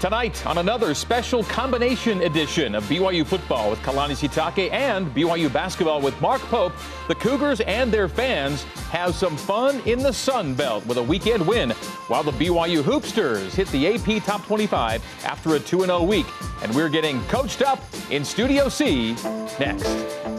[0.00, 6.00] Tonight, on another special combination edition of BYU football with Kalani Sitake and BYU basketball
[6.00, 6.72] with Mark Pope,
[7.08, 11.44] the Cougars and their fans have some fun in the Sun Belt with a weekend
[11.44, 11.70] win,
[12.06, 16.26] while the BYU Hoopsters hit the AP Top 25 after a 2 0 week.
[16.62, 19.16] And we're getting coached up in Studio C
[19.58, 20.37] next.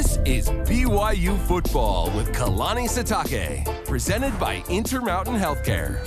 [0.00, 6.00] This is BYU Football with Kalani Sitake, presented by Intermountain Healthcare.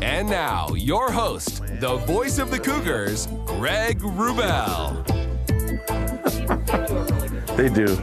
[0.00, 5.04] And now, your host, the voice of the Cougars, Greg Wrubell.
[7.56, 8.00] they do.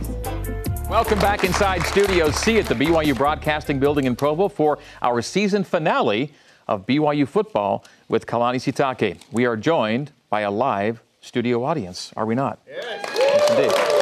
[0.89, 5.63] Welcome back inside Studio C at the BYU Broadcasting Building in Provo for our season
[5.63, 6.33] finale
[6.67, 9.21] of BYU football with Kalani Sitake.
[9.31, 12.59] We are joined by a live studio audience, are we not?
[12.67, 13.98] Yes, yes indeed.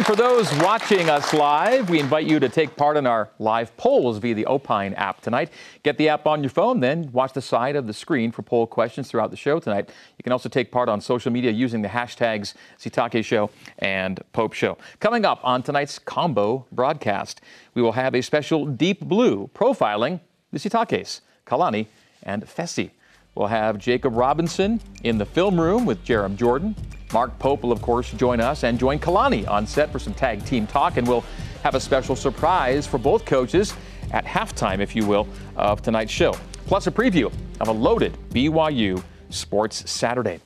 [0.00, 3.76] And for those watching us live, we invite you to take part in our live
[3.76, 5.52] polls via the Opine app tonight.
[5.82, 8.66] Get the app on your phone, then watch the side of the screen for poll
[8.66, 9.90] questions throughout the show tonight.
[10.16, 14.54] You can also take part on social media using the hashtags Sitake Show and Pope
[14.54, 14.78] Show.
[15.00, 17.42] Coming up on tonight's combo broadcast,
[17.74, 21.88] we will have a special Deep Blue profiling the Sitakes, Kalani
[22.22, 22.88] and Fesi.
[23.34, 26.74] We'll have Jacob Robinson in the film room with Jarom Jordan.
[27.12, 30.44] Mark Pope will, of course, join us and join Kalani on set for some tag
[30.44, 30.96] team talk.
[30.96, 31.24] And we'll
[31.62, 33.74] have a special surprise for both coaches
[34.12, 36.34] at halftime, if you will, of tonight's show.
[36.66, 40.40] Plus, a preview of a loaded BYU Sports Saturday.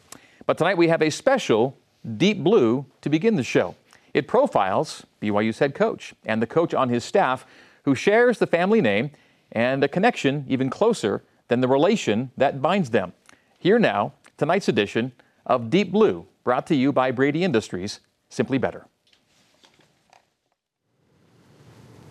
[0.47, 1.77] But tonight we have a special
[2.17, 3.75] Deep Blue to begin the show.
[4.12, 7.47] It profiles BYU's head coach and the coach on his staff
[7.84, 9.11] who shares the family name
[9.53, 13.12] and a connection even closer than the relation that binds them.
[13.59, 15.12] Here now, tonight's edition
[15.47, 18.87] of Deep Blue, brought to you by Brady Industries, simply better.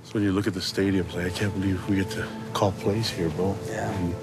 [0.03, 2.71] So when you look at the stadium play, I can't believe we get to call
[2.73, 3.55] plays here, bro.
[3.67, 3.89] Yeah.
[3.91, 4.15] And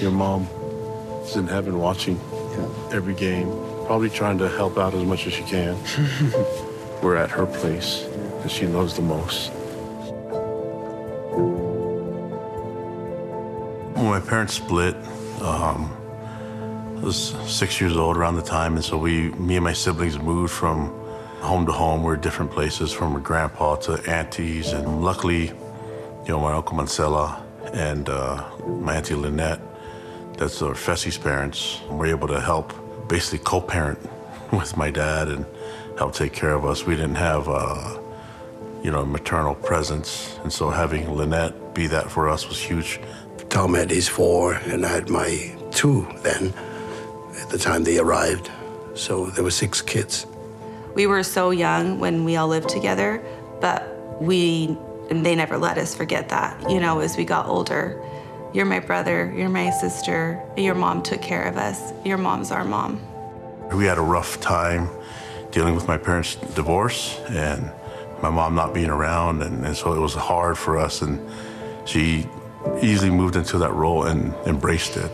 [0.00, 0.46] your mom
[1.24, 2.68] is in heaven watching yeah.
[2.92, 3.48] every game,
[3.86, 5.76] probably trying to help out as much as she can.
[7.02, 8.04] We're at her place
[8.42, 9.52] that she loves the most.
[13.94, 14.96] When my parents split,
[15.40, 15.90] um,
[17.02, 20.20] I was six years old around the time, and so we, me and my siblings
[20.20, 20.86] moved from
[21.40, 22.04] home to home.
[22.04, 27.42] We are different places, from grandpa to aunties, and luckily, you know, my uncle Mancella
[27.72, 28.48] and uh,
[28.78, 29.60] my auntie Lynette,
[30.38, 32.72] that's our Fesi's parents, were able to help
[33.08, 33.98] basically co-parent
[34.52, 35.44] with my dad and
[35.98, 36.86] help take care of us.
[36.86, 37.98] We didn't have, uh,
[38.84, 43.00] you know, maternal presence, and so having Lynette be that for us was huge.
[43.48, 46.54] Tom had his four, and I had my two then
[47.40, 48.50] at the time they arrived.
[48.94, 50.26] So there were six kids.
[50.94, 53.22] We were so young when we all lived together,
[53.60, 54.76] but we
[55.10, 56.70] and they never let us forget that.
[56.70, 58.02] You know, as we got older,
[58.52, 61.92] you're my brother, you're my sister, your mom took care of us.
[62.04, 63.00] Your mom's our mom.
[63.72, 64.88] We had a rough time
[65.50, 67.70] dealing with my parents' divorce and
[68.22, 71.02] my mom not being around, and, and so it was hard for us.
[71.02, 71.20] And
[71.86, 72.26] she
[72.80, 75.10] easily moved into that role and embraced it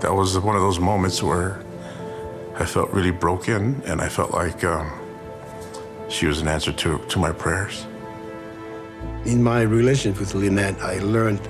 [0.00, 1.62] that was one of those moments where
[2.58, 4.90] I felt really broken and I felt like um,
[6.08, 7.86] she was an answer to, to my prayers.
[9.24, 11.40] In my relationship with Lynette, I learned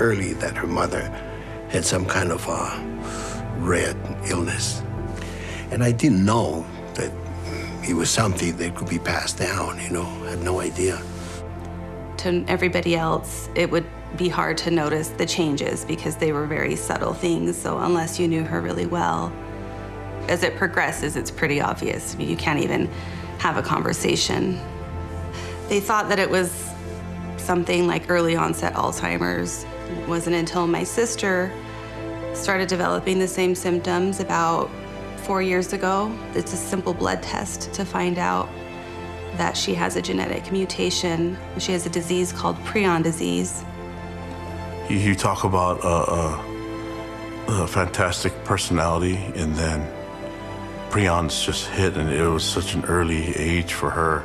[0.00, 1.02] early that her mother
[1.68, 2.60] had some kind of a
[3.58, 3.94] rare
[4.28, 4.82] illness.
[5.70, 7.12] And I didn't know that
[7.88, 11.00] it was something that could be passed down, you know, I had no idea.
[12.18, 16.76] To everybody else, it would be hard to notice the changes because they were very
[16.76, 17.56] subtle things.
[17.56, 19.32] So unless you knew her really well,
[20.28, 22.16] as it progresses, it's pretty obvious.
[22.18, 22.90] You can't even
[23.38, 24.58] have a conversation.
[25.68, 26.70] They thought that it was
[27.36, 29.64] something like early onset Alzheimer's.
[29.90, 31.52] It wasn't until my sister
[32.32, 34.70] started developing the same symptoms about
[35.18, 36.16] four years ago.
[36.34, 38.48] It's a simple blood test to find out
[39.36, 41.36] that she has a genetic mutation.
[41.58, 43.64] She has a disease called prion disease.
[44.88, 46.12] You, you talk about a,
[47.52, 49.90] a, a, fantastic personality, and then
[50.90, 54.20] prions just hit, and it was such an early age for her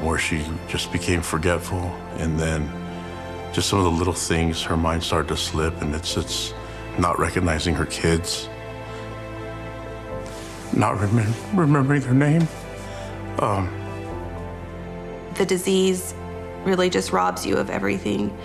[0.00, 1.80] where she just became forgetful,
[2.18, 2.70] and then
[3.52, 6.54] just some of the little things, her mind started to slip, and it's, it's
[6.96, 8.48] not recognizing her kids,
[10.72, 12.46] not remem- remembering their name.
[13.40, 13.68] Um,
[15.34, 16.14] the disease
[16.64, 18.36] really just robs you of everything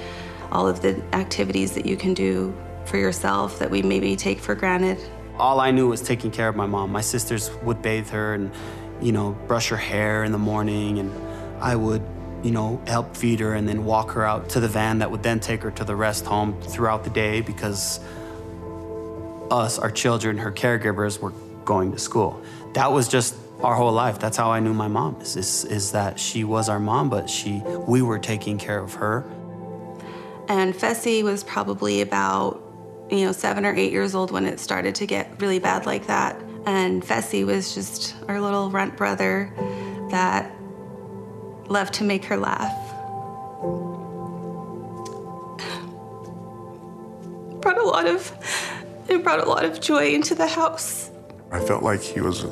[0.53, 2.55] all of the activities that you can do
[2.85, 4.97] for yourself that we maybe take for granted.
[5.37, 6.91] All I knew was taking care of my mom.
[6.91, 8.51] My sisters would bathe her and,
[9.01, 11.11] you know, brush her hair in the morning, and
[11.59, 12.03] I would
[12.43, 15.23] you know, help feed her and then walk her out to the van that would
[15.23, 18.01] then take her to the rest home throughout the day because
[19.49, 21.31] us, our children, her caregivers were
[21.63, 22.43] going to school.
[22.73, 24.19] That was just our whole life.
[24.19, 25.21] That's how I knew my mom.
[25.21, 28.95] Is, is, is that she was our mom, but she we were taking care of
[28.95, 29.25] her.
[30.47, 32.61] And Fesi was probably about,
[33.09, 36.07] you know, seven or eight years old when it started to get really bad like
[36.07, 36.41] that.
[36.65, 39.53] And Fesi was just our little runt brother
[40.11, 40.51] that
[41.67, 42.93] loved to make her laugh.
[47.63, 48.31] brought a lot of
[49.07, 51.09] it brought a lot of joy into the house.
[51.51, 52.45] I felt like he was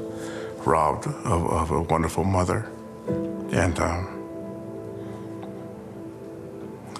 [0.65, 2.71] robbed of, of a wonderful mother.
[3.51, 4.20] And um,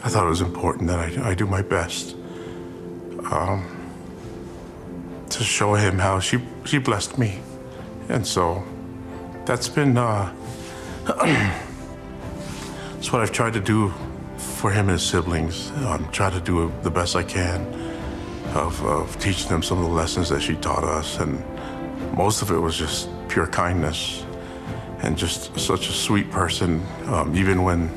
[0.04, 2.16] I thought it was important that I, I do my best
[3.32, 3.66] um,
[5.30, 7.40] to show him how she, she blessed me.
[8.10, 8.64] And so
[9.46, 10.34] that's been, uh,
[11.06, 13.94] that's what I've tried to do
[14.38, 15.72] for him and his siblings.
[15.72, 17.62] I'm trying to do the best I can
[18.56, 21.20] of, of teaching them some of the lessons that she taught us.
[21.20, 21.44] And
[22.16, 24.26] most of it was just pure kindness
[25.04, 27.92] and just such a sweet person, um, even when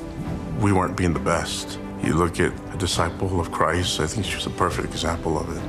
[0.60, 1.78] we weren't being the best.
[2.04, 5.62] You look at a disciple of Christ, I think she's a perfect example of it.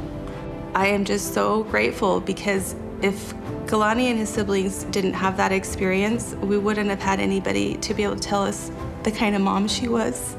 [0.76, 3.34] I am just so grateful because if
[3.68, 8.04] Kalani and his siblings didn't have that experience, we wouldn't have had anybody to be
[8.04, 8.70] able to tell us
[9.04, 10.36] the kind of mom she was,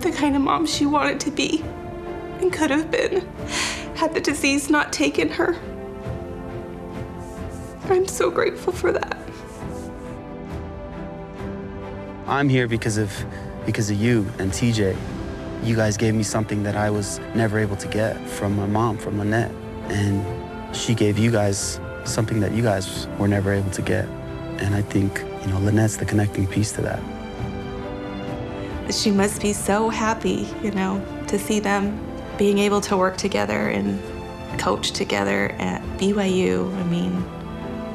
[0.00, 1.62] the kind of mom she wanted to be
[2.40, 3.20] and could have been
[3.96, 5.58] had the disease not taken her.
[7.90, 9.18] I'm so grateful for that.
[12.26, 13.12] I'm here because of
[13.66, 14.96] because of you and TJ.
[15.62, 18.98] You guys gave me something that I was never able to get from my mom,
[18.98, 19.50] from Lynette.
[19.88, 24.06] And she gave you guys something that you guys were never able to get.
[24.58, 27.00] And I think, you know, Lynette's the connecting piece to that.
[28.92, 31.98] She must be so happy, you know, to see them
[32.36, 33.98] being able to work together and
[34.58, 36.72] coach together at BYU.
[36.76, 37.24] I mean,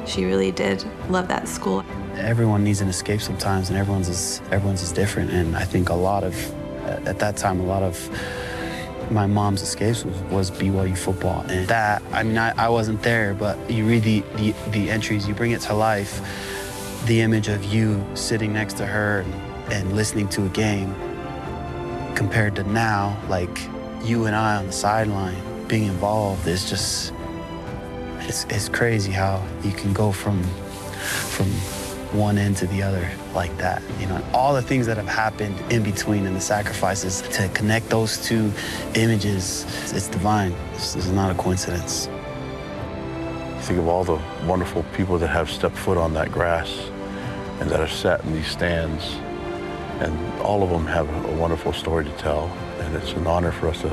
[0.06, 1.84] she really did love that school.
[2.20, 5.30] Everyone needs an escape sometimes, and everyone's is everyone's is different.
[5.30, 6.34] And I think a lot of,
[7.06, 7.96] at that time, a lot of
[9.10, 11.40] my mom's escapes was, was BYU football.
[11.48, 15.26] And that, I mean, I, I wasn't there, but you read the, the, the entries,
[15.26, 16.20] you bring it to life,
[17.06, 20.94] the image of you sitting next to her and, and listening to a game
[22.14, 23.58] compared to now, like
[24.04, 27.12] you and I on the sideline being involved is just
[28.20, 31.46] it's, it's crazy how you can go from from
[32.12, 34.22] one end to the other like that you know?
[34.32, 38.52] All the things that have happened in between and the sacrifices to connect those two
[38.94, 40.54] images it's divine.
[40.72, 42.06] This is not a coincidence.
[43.66, 46.70] Think of all the wonderful people that have stepped foot on that grass
[47.60, 49.04] and that have sat in these stands.
[50.00, 52.46] And all of them have a wonderful story to tell.
[52.78, 53.88] And it's an honor for us to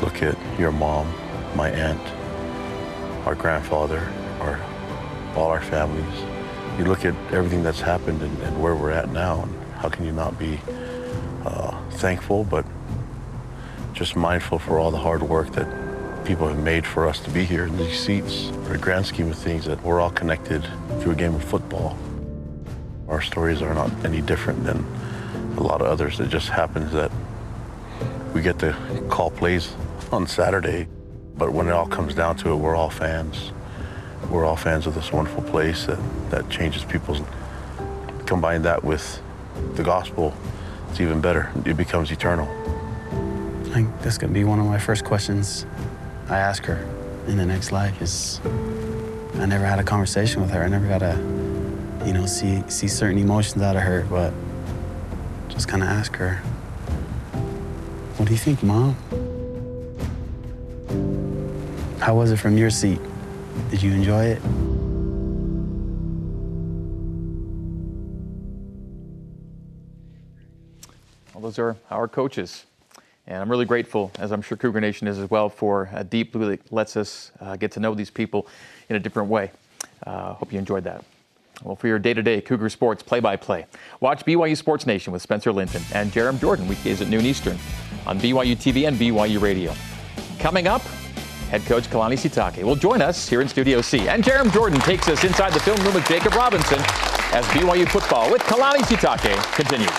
[0.00, 1.12] look at your mom
[1.54, 2.00] my aunt
[3.26, 4.00] our grandfather,
[4.40, 4.60] our,
[5.36, 6.31] all our families.
[6.78, 10.04] You look at everything that's happened and, and where we're at now, and how can
[10.04, 10.58] you not be
[11.44, 12.64] uh, thankful, but
[13.92, 17.44] just mindful for all the hard work that people have made for us to be
[17.44, 18.48] here in these seats.
[18.64, 20.66] For the grand scheme of things, that we're all connected
[21.00, 21.98] through a game of football.
[23.08, 24.86] Our stories are not any different than
[25.56, 26.20] a lot of others.
[26.20, 27.10] It just happens that
[28.32, 28.74] we get to
[29.08, 29.74] call plays
[30.10, 30.86] on Saturday
[31.36, 33.52] but when it all comes down to it, we're all fans.
[34.32, 35.98] We're all fans of this wonderful place that,
[36.30, 37.20] that changes people's.
[38.24, 39.20] Combine that with
[39.74, 40.32] the gospel,
[40.88, 41.52] it's even better.
[41.66, 42.48] It becomes eternal.
[43.66, 45.66] I think that's going to be one of my first questions
[46.30, 46.82] I ask her
[47.26, 48.40] in the next life is
[49.34, 50.62] I never had a conversation with her.
[50.62, 51.14] I never got to,
[52.06, 54.32] you know, see see certain emotions out of her, but
[55.50, 56.36] just kind of ask her,
[58.16, 58.96] what do you think, Mom?
[61.98, 62.98] How was it from your seat?
[63.70, 64.42] Did you enjoy it?
[71.32, 72.66] Well, those are our coaches.
[73.26, 76.32] And I'm really grateful, as I'm sure Cougar Nation is as well, for a Deep
[76.32, 78.48] Blue that lets us uh, get to know these people
[78.88, 79.50] in a different way.
[80.06, 81.04] Uh, hope you enjoyed that.
[81.62, 83.66] Well, for your day-to-day Cougar sports play-by-play,
[84.00, 87.56] watch BYU Sports Nation with Spencer Linton and Jarom Jordan weekdays at noon Eastern
[88.06, 89.72] on BYU TV and BYU Radio.
[90.40, 90.82] Coming up,
[91.52, 94.08] head coach Kalani Sitake will join us here in Studio C.
[94.08, 96.78] And Jarom Jordan takes us inside the film room with Jacob Robinson
[97.34, 99.90] as BYU football with Kalani Sitake continues.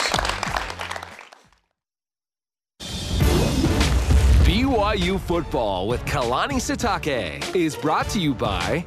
[4.43, 8.83] BYU football with Kalani Sitake is brought to you by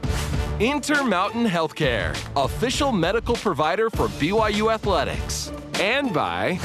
[0.59, 5.53] Intermountain Healthcare, official medical provider for BYU Athletics.
[5.75, 6.59] And by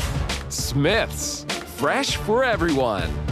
[0.50, 1.43] Smith's,
[1.77, 3.30] fresh for everyone.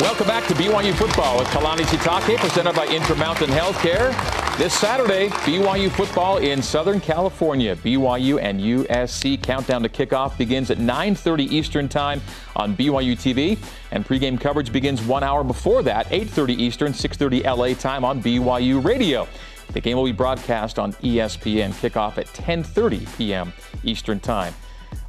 [0.00, 4.14] Welcome back to BYU Football with Kalani Sitake, presented by Intermountain Healthcare.
[4.56, 7.74] This Saturday, BYU football in Southern California.
[7.74, 12.22] BYU and USC countdown to kickoff begins at 9:30 Eastern Time
[12.54, 13.58] on BYU TV,
[13.90, 18.78] and pregame coverage begins one hour before that, 8:30 Eastern, 6:30 LA time on BYU
[18.78, 19.26] Radio.
[19.72, 21.72] The game will be broadcast on ESPN.
[21.72, 23.52] Kickoff at 10:30 p.m.
[23.82, 24.54] Eastern Time.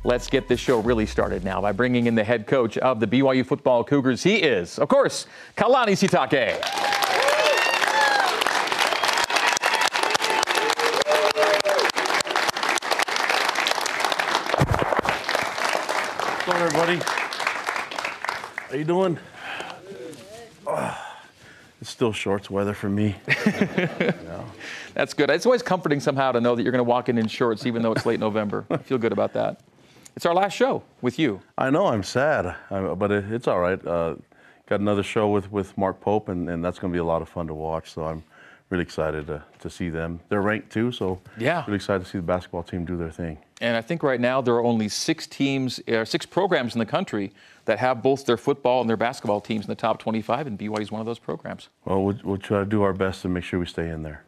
[0.05, 3.07] Let's get this show really started now by bringing in the head coach of the
[3.07, 4.23] BYU football Cougars.
[4.23, 5.27] He is, of course,
[5.57, 6.57] Kalani Sitake.
[16.45, 17.01] Hello, everybody.
[18.69, 19.19] How you doing?
[21.81, 23.17] It's still shorts weather for me.
[24.93, 25.29] That's good.
[25.29, 27.81] It's always comforting somehow to know that you're going to walk in in shorts, even
[27.81, 28.65] though it's late November.
[28.69, 29.59] I feel good about that.
[30.15, 31.41] It's our last show with you.
[31.57, 33.83] I know I'm sad, I- but it, it's all right.
[33.85, 34.15] Uh,
[34.67, 37.21] got another show with, with Mark Pope, and, and that's going to be a lot
[37.21, 37.91] of fun to watch.
[37.91, 38.23] So I'm
[38.69, 40.19] really excited to, to see them.
[40.29, 41.63] They're ranked too, so Yeah.
[41.65, 43.37] really excited to see the basketball team do their thing.
[43.61, 46.85] And I think right now there are only six teams, uh, six programs in the
[46.85, 47.31] country
[47.65, 50.79] that have both their football and their basketball teams in the top 25, and BYU
[50.81, 51.69] is one of those programs.
[51.85, 54.23] Well, we'll, we'll try to do our best to make sure we stay in there.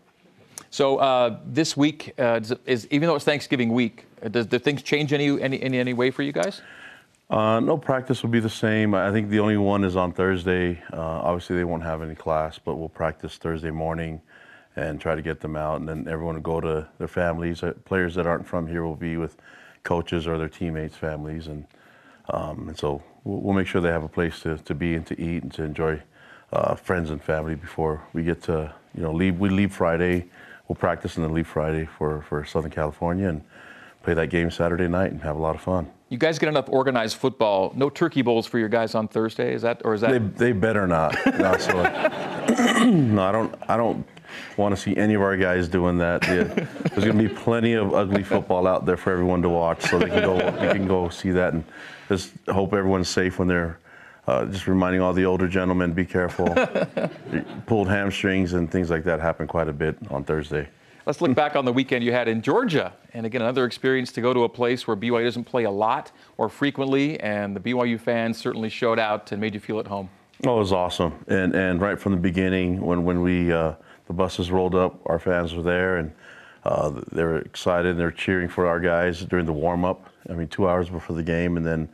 [0.70, 4.82] So uh, this week uh, is, is, even though it's Thanksgiving week, does do things
[4.82, 6.62] change any any in any way for you guys?
[7.32, 8.94] Uh, no practice will be the same.
[8.94, 10.82] I think the only one is on Thursday.
[10.92, 14.22] Uh, obviously, they won't have any class, but we'll practice Thursday morning
[14.76, 15.80] and try to get them out.
[15.80, 17.64] And then everyone will go to their families.
[17.64, 19.38] Uh, players that aren't from here will be with
[19.84, 21.48] coaches or their teammates' families.
[21.48, 21.66] And,
[22.30, 25.06] um, and so we'll, we'll make sure they have a place to, to be and
[25.08, 26.02] to eat and to enjoy
[26.52, 29.40] uh, friends and family before we get to, you know, leave.
[29.40, 30.26] We leave Friday.
[30.68, 33.42] We'll practice and then leave Friday for, for Southern California and
[34.04, 35.90] play that game Saturday night and have a lot of fun.
[36.10, 37.72] You guys get enough organized football.
[37.76, 39.54] No turkey bowls for your guys on Thursday.
[39.54, 40.12] Is that or is that?
[40.12, 41.16] They, they better not.
[41.40, 41.72] No, so,
[42.86, 43.56] no, I don't.
[43.70, 44.06] I don't
[44.58, 46.24] want to see any of our guys doing that.
[46.24, 49.82] Yeah, There's going to be plenty of ugly football out there for everyone to watch,
[49.84, 50.38] so they can go.
[50.38, 51.64] They can go see that, and
[52.10, 53.80] just hope everyone's safe when they're.
[54.28, 56.46] Uh, just reminding all the older gentlemen, be careful.
[57.66, 60.70] Pulled hamstrings and things like that happen quite a bit on Thursday.
[61.04, 64.22] Let's look back on the weekend you had in Georgia, and again another experience to
[64.22, 68.00] go to a place where BYU doesn't play a lot or frequently, and the BYU
[68.00, 70.12] fans certainly showed out and made you feel at home.
[70.46, 73.74] Oh, it was awesome, and and right from the beginning, when when we uh,
[74.06, 76.12] the buses rolled up, our fans were there, and
[76.66, 77.92] uh, they were excited.
[77.92, 80.08] And They're cheering for our guys during the warm up.
[80.30, 81.90] I mean, two hours before the game, and then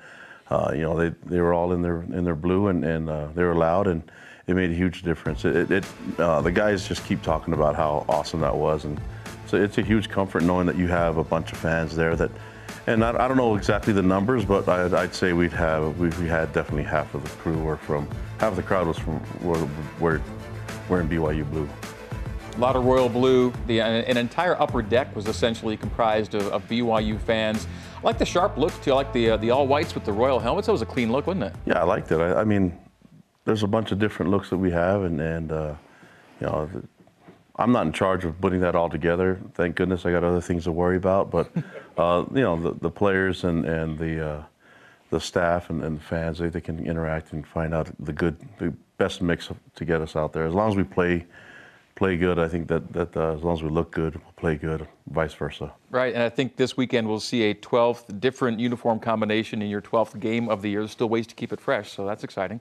[0.50, 3.28] uh, you know they, they were all in their in their blue, and and uh,
[3.34, 4.04] they were loud, and
[4.48, 5.44] it made a huge difference.
[5.46, 5.86] It, it, it
[6.20, 9.00] uh, the guys just keep talking about how awesome that was, and
[9.46, 12.32] so it's a huge comfort knowing that you have a bunch of fans there that.
[12.86, 16.08] And I, I don't know exactly the numbers, but I'd, I'd say we'd have we,
[16.22, 18.08] we had definitely half of the crew were from
[18.39, 19.68] half of the crowd was from were,
[20.00, 20.22] were
[20.88, 21.68] wearing BYU blue.
[22.56, 23.51] A lot of royal blue.
[23.68, 27.68] The, an entire upper deck was essentially comprised of, of BYU fans.
[27.98, 28.94] I like the sharp look too.
[28.94, 30.68] I like the uh, the all whites with the royal helmets.
[30.68, 31.56] That was a clean look, wasn't it?
[31.66, 32.22] Yeah, I liked it.
[32.22, 32.77] I, I mean,
[33.48, 35.74] there's a bunch of different looks that we have, and and uh,
[36.42, 36.84] you know, the,
[37.56, 39.39] I'm not in charge of putting that all together.
[39.54, 41.32] Thank goodness, I got other things to worry about.
[41.32, 41.50] But
[41.98, 44.44] uh, you know, the, the players and and the uh,
[45.12, 48.38] the staff and, and the fans, they, they can interact and find out the good,
[48.60, 50.46] the best mix to get us out there.
[50.46, 51.25] As long as we play
[51.96, 54.58] play good, I think that that uh, as long as we look good, we'll play
[54.58, 54.86] good.
[55.10, 55.72] Vice versa.
[55.89, 59.82] Right, and I think this weekend we'll see a 12th different uniform combination in your
[59.82, 60.82] 12th game of the year.
[60.82, 62.60] There's still ways to keep it fresh, so that's exciting.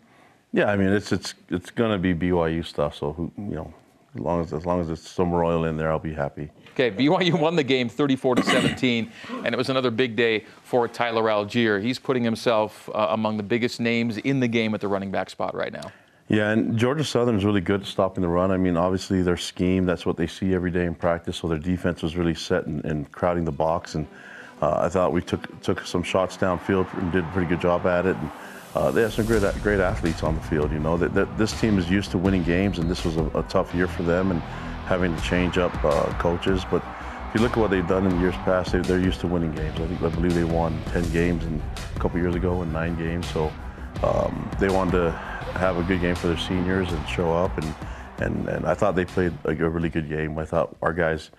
[0.57, 2.97] Yeah, I mean it's it's it's gonna be BYU stuff.
[2.97, 3.75] So who you know,
[4.15, 6.51] as long as as long as it's some royal in there, I'll be happy.
[6.71, 9.13] Okay, BYU won the game 34 to 17,
[9.45, 11.83] and it was another big day for Tyler Allgeier.
[11.83, 15.29] He's putting himself uh, among the biggest names in the game at the running back
[15.29, 15.93] spot right now.
[16.29, 18.51] Yeah, and Georgia Southern is really good at stopping the run.
[18.51, 21.37] I mean, obviously their scheme, that's what they see every day in practice.
[21.37, 23.95] So their defense was really set and, and crowding the box.
[23.95, 24.07] And
[24.63, 27.87] uh, I thought we took took some shots downfield and did a pretty good job
[27.87, 28.17] at it.
[28.17, 28.31] And
[28.77, 30.71] uh, they have some great great athletes on the field.
[30.71, 33.25] You know, that, that this team is used to winning games, and this was a,
[33.35, 34.43] a tough year for them and
[34.85, 36.63] having to change up uh, coaches.
[36.71, 36.85] But
[37.29, 39.53] if you look at what they've done in years past, they, they're used to winning
[39.53, 39.81] games.
[39.81, 41.63] I think I believe they won 10 games in,
[41.95, 43.27] a couple years ago and nine games.
[43.29, 43.51] So
[44.03, 45.11] um, they wanted to
[45.55, 47.57] have a good game for their seniors and show up.
[47.57, 47.75] And,
[48.19, 50.39] and, and I thought they played a, a really good game.
[50.39, 51.31] I thought our guys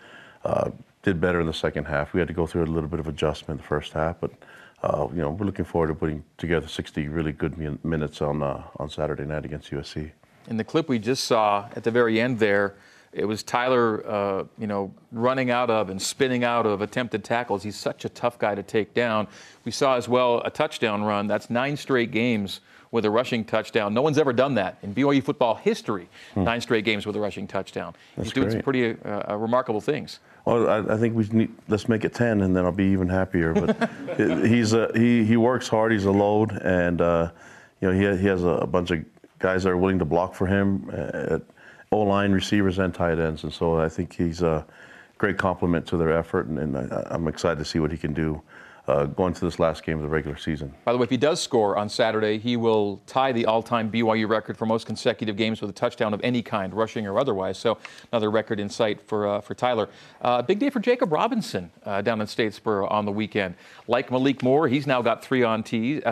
[0.44, 0.72] uh,
[1.04, 2.14] did better in the second half.
[2.14, 4.32] We had to go through a little bit of adjustment in the first half, but
[4.84, 8.44] uh, you know we're looking forward to putting together 60 really good min- minutes on
[8.44, 10.12] uh, on Saturday night against USC.
[10.48, 12.76] In the clip we just saw at the very end there,
[13.12, 17.64] it was Tyler, uh, you know, running out of and spinning out of attempted tackles.
[17.64, 19.28] He's such a tough guy to take down.
[19.66, 21.28] We saw as well a touchdown run.
[21.28, 23.94] That's nine straight games with a rushing touchdown.
[23.94, 26.08] No one's ever done that in BYU football history.
[26.34, 26.46] Hmm.
[26.46, 27.94] Nine straight games with a rushing touchdown.
[28.16, 28.54] That's He's doing great.
[28.54, 30.20] some pretty uh, uh, remarkable things.
[30.48, 33.10] Well, I, I, think we need let's make it ten, and then I'll be even
[33.10, 33.54] happier.
[33.54, 33.90] But
[34.48, 35.92] he's a, he he works hard.
[35.92, 37.32] He's a load, and uh,
[37.82, 39.04] you know he he has a, a, bunch of
[39.40, 41.42] guys that are willing to block for him uh, at
[41.92, 43.44] O line, receivers, and tight ends.
[43.44, 44.66] And so I think he's a
[45.18, 48.14] great compliment to their effort, and, and I, I'm excited to see what he can
[48.14, 48.42] do
[48.88, 50.74] uh, going to this last game of the regular season.
[50.86, 54.30] By the way, if he does score on Saturday, he will tie the all-time BYU
[54.30, 57.58] record for most consecutive games with a touchdown of any kind, rushing or otherwise.
[57.58, 57.78] So
[58.12, 59.90] another record in sight for uh, for Tyler.
[60.22, 63.56] Uh, big day for Jacob Robinson uh, down in Statesboro on the weekend.
[63.88, 65.64] Like Malik Moore, he's now got three on uh,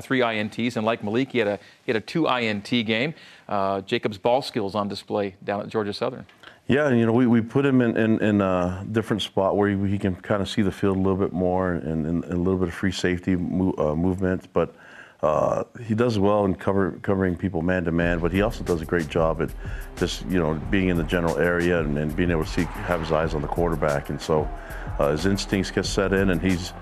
[0.01, 3.13] three ints, and like Malik, he had a he had a two int game.
[3.47, 6.25] Uh, Jacob's ball skills on display down at Georgia Southern.
[6.67, 9.87] Yeah, you know, we, we put him in, in, in a different spot where he,
[9.87, 12.57] he can kind of see the field a little bit more and, and, a little
[12.57, 14.51] bit of free safety mo- uh, movement.
[14.51, 14.73] But
[15.21, 18.81] uh, he does well in cover, covering people man to man, but he also does
[18.81, 19.51] a great job at
[19.95, 22.99] just, you know, being in the general area and, and being able to see, have
[22.99, 24.09] his eyes on the quarterback.
[24.09, 24.49] And so
[24.97, 26.73] uh, his instincts get set in, and he's,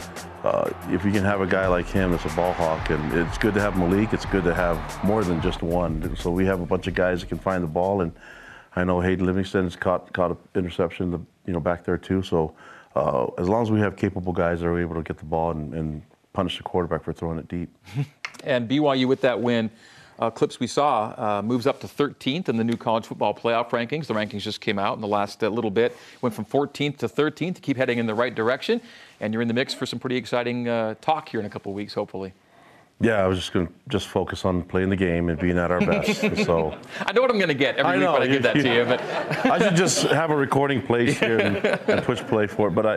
[0.45, 3.37] uh, if you can have a guy like him that's a ball hawk, and it's
[3.37, 6.15] good to have Malik, it's good to have more than just one.
[6.15, 8.13] So we have a bunch of guys that can find the ball and
[8.75, 12.21] I know Hayden Livingston has caught caught an interception, the, you know, back there too.
[12.23, 12.53] So
[12.95, 15.51] uh, as long as we have capable guys that are able to get the ball
[15.51, 16.01] and, and
[16.33, 17.69] punish the quarterback for throwing it deep.
[18.43, 19.69] and BYU with that win.
[20.19, 23.69] Uh, clips we saw uh, moves up to 13th in the new college football playoff
[23.69, 24.05] rankings.
[24.05, 25.97] The rankings just came out in the last uh, little bit.
[26.21, 27.61] Went from 14th to 13th.
[27.61, 28.79] Keep heading in the right direction,
[29.19, 31.73] and you're in the mix for some pretty exciting uh, talk here in a couple
[31.73, 32.31] weeks, hopefully.
[33.03, 35.71] Yeah, I was just going to just focus on playing the game and being at
[35.71, 36.21] our best.
[36.45, 38.43] so I know what I'm going to get every I week know, when I give
[38.43, 38.85] that to you.
[38.85, 39.01] But
[39.45, 42.71] I should just have a recording place here and, and push play for it.
[42.71, 42.95] But I,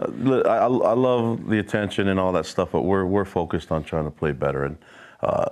[0.00, 2.70] uh, I, I, love the attention and all that stuff.
[2.72, 4.76] But we're we're focused on trying to play better and
[5.22, 5.48] uh,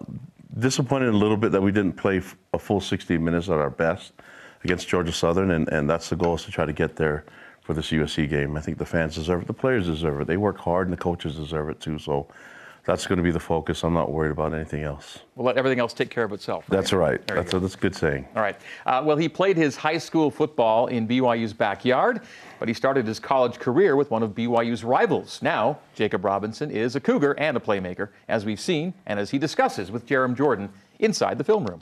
[0.59, 2.21] disappointed a little bit that we didn't play
[2.53, 4.13] a full 60 minutes at our best
[4.65, 7.25] against Georgia Southern, and, and that's the goal is to try to get there
[7.63, 8.57] for this USC game.
[8.57, 10.27] I think the fans deserve it, the players deserve it.
[10.27, 11.99] They work hard, and the coaches deserve it too.
[11.99, 12.29] So
[12.87, 13.83] that's going to be the focus.
[13.83, 15.19] I'm not worried about anything else.
[15.35, 16.65] We'll let everything else take care of itself.
[16.69, 16.77] Right?
[16.77, 17.27] That's right.
[17.27, 18.29] That's a, that's a good saying.
[18.37, 18.57] All right.
[18.87, 22.21] Uh, well, he played his high school football in BYU's backyard,
[22.61, 25.43] but he started his college career with one of BYU's rivals.
[25.43, 29.39] Now, Jacob Robinson is a Cougar and a playmaker, as we've seen and as he
[29.39, 30.71] discusses with Jarom Jordan
[31.01, 31.81] inside the film room.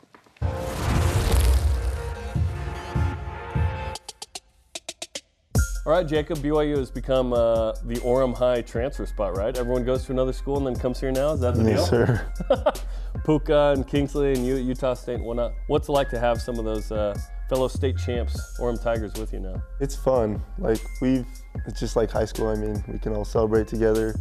[5.87, 9.55] All right, Jacob, BYU has become uh, the Orem High transfer spot, right?
[9.55, 11.33] Everyone goes to another school and then comes here now.
[11.33, 12.07] Is that the yes, deal?
[12.07, 12.73] sir.
[13.27, 15.53] Puka and Kingsley and U- Utah State and whatnot.
[15.67, 17.15] What's it like to have some of those uh,
[17.51, 19.63] fellow state champs, Orem Tigers, with you now?
[19.79, 20.43] It's fun.
[20.59, 21.27] Like we've,
[21.67, 22.49] it's just like high school.
[22.49, 24.19] I mean, we can all celebrate together,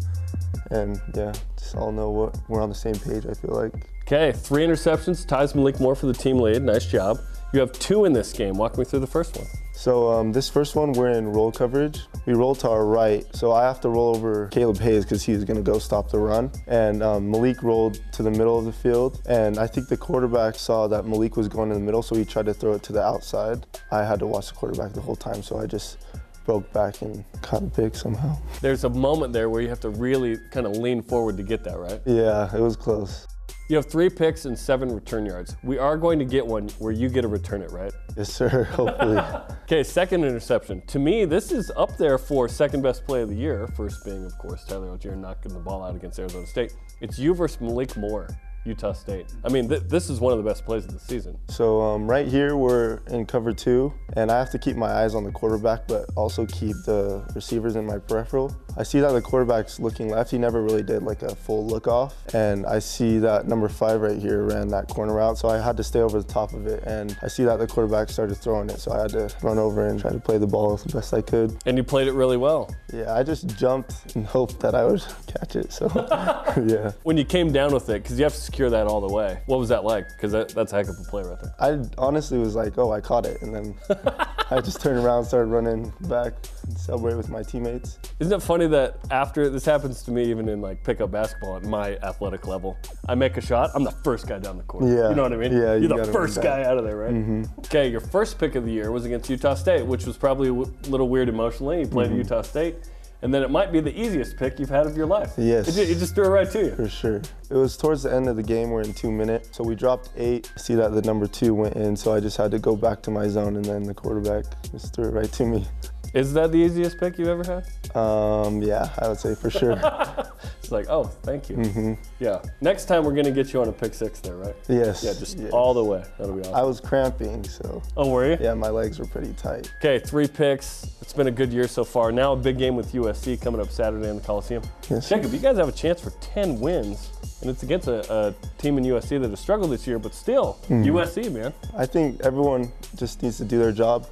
[0.70, 3.26] and yeah, just all know what we're on the same page.
[3.26, 3.74] I feel like.
[4.02, 6.62] Okay, three interceptions ties Malik Moore for the team lead.
[6.62, 7.20] Nice job.
[7.54, 8.58] You have two in this game.
[8.58, 9.48] Walk me through the first one.
[9.74, 12.02] So um, this first one, we're in roll coverage.
[12.26, 15.44] We roll to our right, so I have to roll over Caleb Hayes because he's
[15.44, 16.52] going to go stop the run.
[16.68, 20.56] And um, Malik rolled to the middle of the field, and I think the quarterback
[20.56, 22.94] saw that Malik was going in the middle, so he tried to throw it to
[22.94, 23.66] the outside.
[23.92, 25.98] I had to watch the quarterback the whole time, so I just
[26.46, 28.38] broke back and caught a pick somehow.
[28.62, 31.64] There's a moment there where you have to really kind of lean forward to get
[31.64, 32.00] that, right?
[32.06, 33.28] Yeah, it was close.
[33.70, 35.56] You have three picks and seven return yards.
[35.64, 37.94] We are going to get one where you get to return it, right?
[38.18, 38.64] Yes, sir.
[38.72, 39.18] Hopefully.
[39.64, 40.82] okay, second interception.
[40.88, 43.68] To me, this is up there for second best play of the year.
[43.68, 46.74] First being, of course, Tyler Allgeier knocking the ball out against Arizona State.
[47.00, 48.28] It's you versus Malik Moore.
[48.66, 49.28] Utah State.
[49.44, 51.38] I mean, th- this is one of the best plays of the season.
[51.50, 55.16] So um, right here we're in cover two, and I have to keep my eyes
[55.16, 58.56] on the quarterback, but also keep the receivers in my peripheral.
[58.78, 60.32] I see that the quarterback's looking left.
[60.32, 64.02] He never really did like a full look off, and I see that number five
[64.02, 66.68] right here ran that corner route, so I had to stay over the top of
[66.68, 69.58] it, and I see that the quarterback started throwing it, so I had to run
[69.58, 71.56] over and try to play the ball the best I could.
[71.66, 72.74] And you played it really well.
[72.92, 75.72] Yeah, I just jumped and hoped that I would catch it.
[75.72, 75.90] So
[76.66, 76.92] yeah.
[77.04, 79.42] When you came down with it, because you have to secure that all the way.
[79.48, 80.08] What was that like?
[80.10, 81.56] Because that, that's a heck of a play right there.
[81.60, 83.42] I honestly was like, oh, I caught it.
[83.42, 83.76] And then
[84.52, 86.34] I just turned around, started running back,
[86.68, 87.98] and celebrate with my teammates.
[88.20, 91.64] Isn't it funny that after this happens to me, even in like pickup basketball at
[91.64, 92.78] my athletic level,
[93.10, 94.84] I make a shot, I'm the first guy down the court.
[94.84, 95.10] Yeah.
[95.10, 95.52] You know what I mean?
[95.52, 97.14] Yeah, You're you the first guy out of there, right?
[97.14, 97.60] Mm-hmm.
[97.62, 100.54] Okay, your first pick of the year was against Utah State, which was probably a
[100.54, 101.80] w- little weird emotionally.
[101.80, 102.20] You played mm-hmm.
[102.20, 102.76] at Utah State.
[103.24, 105.32] And then it might be the easiest pick you've had of your life.
[105.38, 105.78] Yes.
[105.78, 106.76] It, it just threw it right to you.
[106.76, 107.22] For sure.
[107.50, 108.70] It was towards the end of the game.
[108.70, 109.50] We're in two minutes.
[109.54, 110.52] So we dropped eight.
[110.58, 111.96] See that the number two went in.
[111.96, 114.94] So I just had to go back to my zone, and then the quarterback just
[114.94, 115.66] threw it right to me.
[116.14, 117.96] Is that the easiest pick you've ever had?
[117.98, 119.80] Um, yeah, I would say for sure.
[120.64, 121.58] It's like, oh, thank you.
[121.58, 121.94] Mm-hmm.
[122.20, 122.42] Yeah.
[122.62, 124.56] Next time we're gonna get you on a pick six there, right?
[124.70, 125.04] yes.
[125.04, 125.52] Yeah, just yes.
[125.52, 126.06] all the way.
[126.18, 126.56] That'll be awesome.
[126.56, 128.38] I was cramping, so oh, were you?
[128.40, 129.74] yeah, my legs were pretty tight.
[129.80, 130.88] Okay, three picks.
[131.02, 132.14] It's been a good year so far.
[132.14, 134.64] Now a big game with USC coming up Saturday in the Coliseum.
[134.90, 135.10] Yes.
[135.10, 137.10] Jacob, you guys have a chance for 10 wins,
[137.42, 140.54] and it's against a, a team in USC that has struggled this year, but still,
[140.68, 140.84] Hmm.
[140.84, 141.54] USC, man.
[141.78, 144.08] I think everyone just needs to do their job,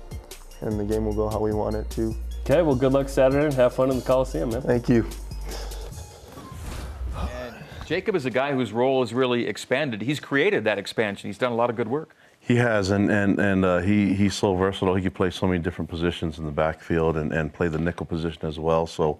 [0.61, 2.15] and the game will go how we want it to.
[2.41, 4.61] Okay, well, good luck Saturday and have fun in the Coliseum, man.
[4.61, 5.05] Thank you.
[7.85, 10.01] Jacob is a guy whose role has really expanded.
[10.01, 11.27] He's created that expansion.
[11.27, 12.15] He's done a lot of good work.
[12.39, 14.95] He has, and and and uh, he he's so versatile.
[14.95, 18.05] He can play so many different positions in the backfield and, and play the nickel
[18.05, 18.87] position as well.
[18.87, 19.19] So,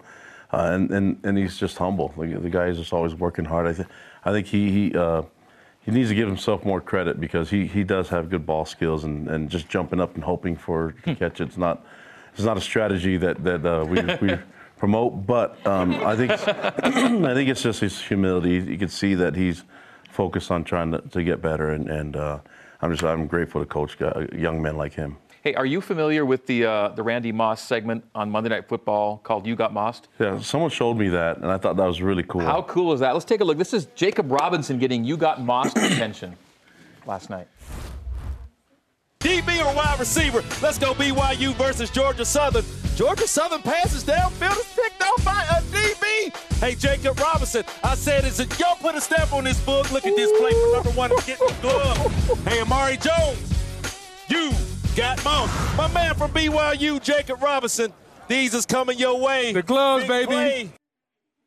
[0.52, 2.14] uh, and and and he's just humble.
[2.16, 3.66] The, the guy is just always working hard.
[3.66, 3.88] I think
[4.24, 4.96] I think he he.
[4.96, 5.22] Uh,
[5.84, 9.04] he needs to give himself more credit because he, he does have good ball skills
[9.04, 11.40] and, and just jumping up and hoping for to catch.
[11.40, 11.84] It's not
[12.34, 14.38] it's not a strategy that that uh, we, we
[14.78, 18.70] promote, but um, I think I think it's just his humility.
[18.70, 19.64] You can see that he's
[20.08, 22.38] focused on trying to, to get better, and, and uh,
[22.80, 23.96] I'm just I'm grateful to coach
[24.32, 25.16] young men like him.
[25.42, 29.18] Hey, are you familiar with the uh, the Randy Moss segment on Monday Night Football
[29.18, 30.06] called "You Got Mossed"?
[30.20, 32.42] Yeah, someone showed me that, and I thought that was really cool.
[32.42, 33.12] How cool is that?
[33.12, 33.58] Let's take a look.
[33.58, 36.36] This is Jacob Robinson getting "You Got Mossed" attention
[37.06, 37.48] last night.
[39.18, 40.44] DB or wide receiver.
[40.62, 42.64] Let's go BYU versus Georgia Southern.
[42.94, 46.36] Georgia Southern passes downfield is picked off by a DB.
[46.60, 49.90] Hey, Jacob Robinson, I said, is it y'all put a stamp on this book?
[49.90, 52.44] Look at this play for number one to get the glove.
[52.46, 53.52] Hey, Amari Jones,
[54.28, 54.52] you
[54.96, 55.76] got mossed.
[55.76, 57.92] My man from BYU, Jacob Robinson.
[58.28, 59.52] These is coming your way.
[59.52, 60.32] The gloves, Big baby.
[60.32, 60.70] play.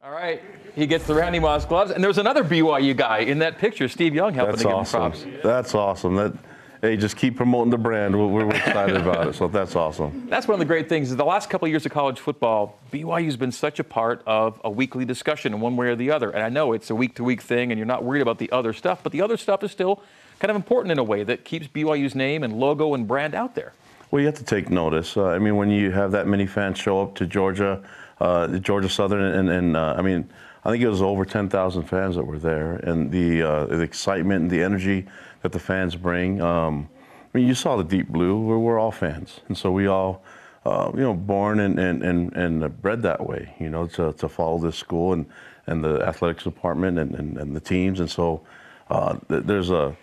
[0.04, 0.42] All right,
[0.76, 4.14] he gets the Randy Moss gloves, and there's another BYU guy in that picture, Steve
[4.14, 5.02] Young, helping That's to give awesome.
[5.02, 5.44] him props.
[5.44, 6.16] That's awesome.
[6.16, 6.34] That
[6.82, 8.18] hey, just keep promoting the brand.
[8.18, 9.36] We're, we're excited about it.
[9.36, 10.28] So that's awesome.
[10.30, 11.10] That's one of the great things.
[11.10, 14.62] Is the last couple of years of college football, BYU's been such a part of
[14.64, 16.30] a weekly discussion in one way or the other.
[16.30, 19.00] And I know it's a week-to-week thing, and you're not worried about the other stuff,
[19.02, 20.04] but the other stuff is still
[20.40, 23.56] kind of important in a way that keeps BYU's name and logo and brand out
[23.56, 23.74] there.
[24.12, 25.18] Well, you have to take notice.
[25.18, 27.84] Uh, I mean, when you have that many fans show up to Georgia,
[28.20, 30.30] uh, Georgia Southern, and, and uh, I mean,
[30.64, 34.44] I think it was over 10,000 fans that were there, and the, uh, the excitement
[34.44, 35.06] and the energy
[35.42, 36.42] that the fans bring.
[36.42, 36.90] Um,
[37.34, 38.40] I mean, you saw the deep blue.
[38.40, 40.24] We're, we're all fans, and so we all,
[40.66, 43.54] uh, you know, born and, and, and, and bred that way.
[43.60, 45.26] You know, to, to follow this school and,
[45.68, 48.42] and the athletics department and, and, and the teams, and so
[48.90, 49.96] uh, there's a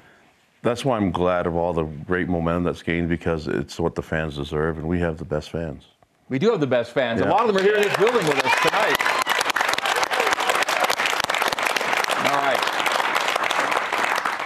[0.63, 4.03] that's why I'm glad of all the great momentum that's gained because it's what the
[4.03, 5.85] fans deserve, and we have the best fans.
[6.29, 7.21] We do have the best fans.
[7.21, 8.97] A lot of them are here in this building with us tonight.
[12.31, 12.59] All right.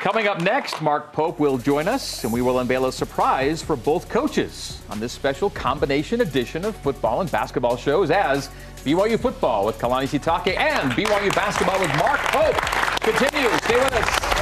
[0.00, 3.76] Coming up next, Mark Pope will join us, and we will unveil a surprise for
[3.76, 8.48] both coaches on this special combination edition of football and basketball shows as
[8.84, 12.56] BYU football with Kalani Sitake and BYU basketball with Mark Pope.
[13.00, 13.48] Continue.
[13.58, 14.35] Stay with us.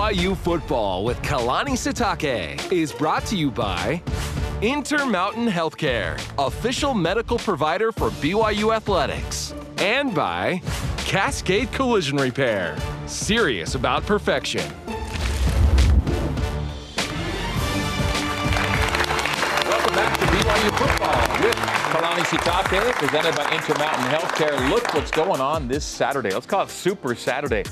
[0.00, 4.02] BYU football with Kalani Sitake is brought to you by
[4.62, 10.62] Intermountain Healthcare, official medical provider for BYU athletics, and by
[11.04, 14.64] Cascade Collision Repair, serious about perfection.
[19.66, 21.56] Welcome back to BYU football with
[21.92, 24.70] Kalani Sitake, presented by Intermountain Healthcare.
[24.70, 26.30] Look what's going on this Saturday.
[26.30, 27.64] Let's call it Super Saturday.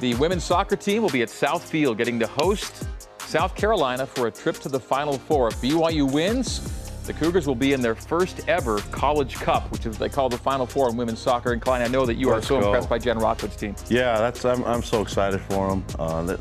[0.00, 2.86] The women's soccer team will be at South Field getting to host
[3.18, 5.48] South Carolina for a trip to the Final Four.
[5.48, 6.60] If BYU wins,
[7.04, 10.30] the Cougars will be in their first ever College Cup, which is what they call
[10.30, 11.52] the Final Four in women's soccer.
[11.52, 12.66] And Klein, I know that you Let's are so go.
[12.68, 13.76] impressed by Jen Rockwood's team.
[13.90, 15.84] Yeah, that's I'm, I'm so excited for them.
[15.98, 16.40] Uh, that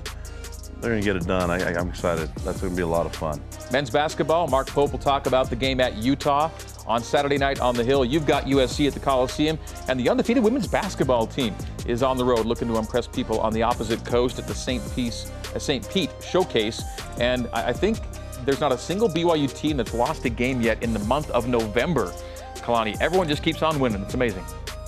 [0.82, 1.50] they're gonna get it done.
[1.52, 2.30] I, I'm excited.
[2.44, 3.42] That's gonna be a lot of fun.
[3.72, 6.50] Men's basketball, Mark Pope will talk about the game at Utah
[6.88, 8.06] on Saturday night on the Hill.
[8.06, 11.54] You've got USC at the Coliseum, and the undefeated women's basketball team
[11.86, 14.82] is on the road looking to impress people on the opposite coast at the St.
[14.96, 15.88] Peace, uh, St.
[15.90, 16.82] Pete Showcase.
[17.20, 18.00] And I, I think
[18.46, 21.48] there's not a single BYU team that's lost a game yet in the month of
[21.48, 22.14] November.
[22.56, 24.02] Kalani, everyone just keeps on winning.
[24.02, 24.44] It's amazing.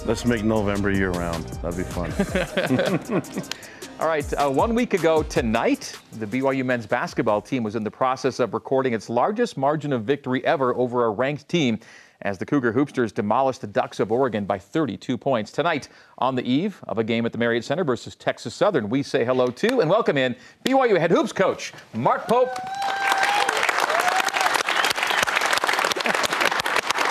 [0.06, 1.45] Let's make November year round.
[1.62, 2.12] That'd be fun.
[4.01, 7.91] All right, uh, one week ago tonight, the BYU men's basketball team was in the
[7.91, 11.77] process of recording its largest margin of victory ever over a ranked team
[12.23, 15.51] as the Cougar Hoopsters demolished the Ducks of Oregon by 32 points.
[15.51, 15.87] Tonight,
[16.17, 19.23] on the eve of a game at the Marriott Center versus Texas Southern, we say
[19.23, 20.35] hello to and welcome in
[20.65, 22.57] BYU head hoops coach Mark Pope.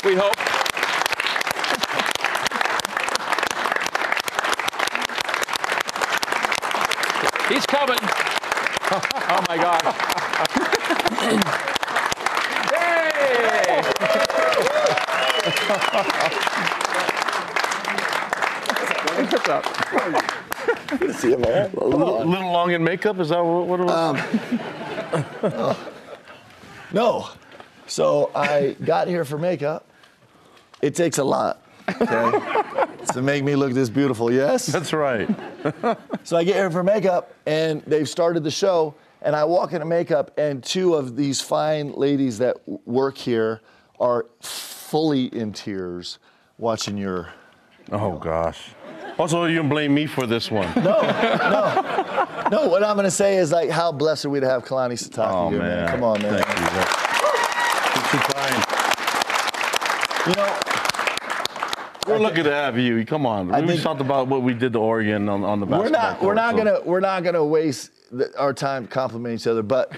[0.04, 0.49] we hope.
[7.50, 7.98] He's coming.
[9.32, 9.82] Oh my God.
[12.72, 13.82] Hey!
[19.30, 19.64] What's up?
[21.14, 21.70] See you, man.
[21.76, 23.20] A little, little long in makeup?
[23.20, 24.20] Is that what, what it was?
[25.42, 25.76] Um,
[26.92, 27.28] no.
[27.86, 29.86] So I got here for makeup.
[30.82, 34.66] It takes a lot, okay, to make me look this beautiful, yes?
[34.72, 35.28] That's right.
[36.24, 39.86] So I get here for makeup, and they've started the show, and I walk into
[39.86, 43.60] makeup, and two of these fine ladies that work here
[43.98, 46.18] are fully in tears
[46.58, 47.32] watching your.
[47.90, 48.70] Oh, gosh.
[49.18, 50.68] Also, you can blame me for this one.
[50.76, 52.68] No, no, no.
[52.68, 55.50] What I'm gonna say is like, how blessed are we to have Kalani Sitake Oh,
[55.50, 55.84] here, man.
[55.84, 55.88] man.
[55.88, 56.42] Come on, man.
[56.42, 56.64] Thank you.
[56.76, 58.66] That's, it's.
[60.26, 60.58] You know,
[62.10, 63.04] We're lucky to have you.
[63.06, 63.52] Come on.
[63.54, 65.90] I we think- talked about what we did to Oregon on, on the basketball we're
[65.90, 69.62] not we're not so- gonna we're not gonna waste the, our time complimenting each other.
[69.62, 69.92] But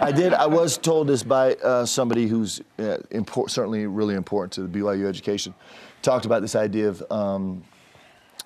[0.00, 4.52] I did I was told this by uh, somebody who's uh, import, certainly really important
[4.54, 5.54] to the BYU education.
[6.02, 7.62] Talked about this idea of um,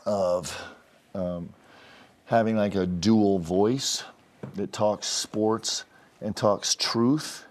[0.05, 0.63] of
[1.15, 1.49] um,
[2.27, 4.05] having like a dual voice
[4.55, 5.85] that talks sports
[6.21, 7.46] and talks truth.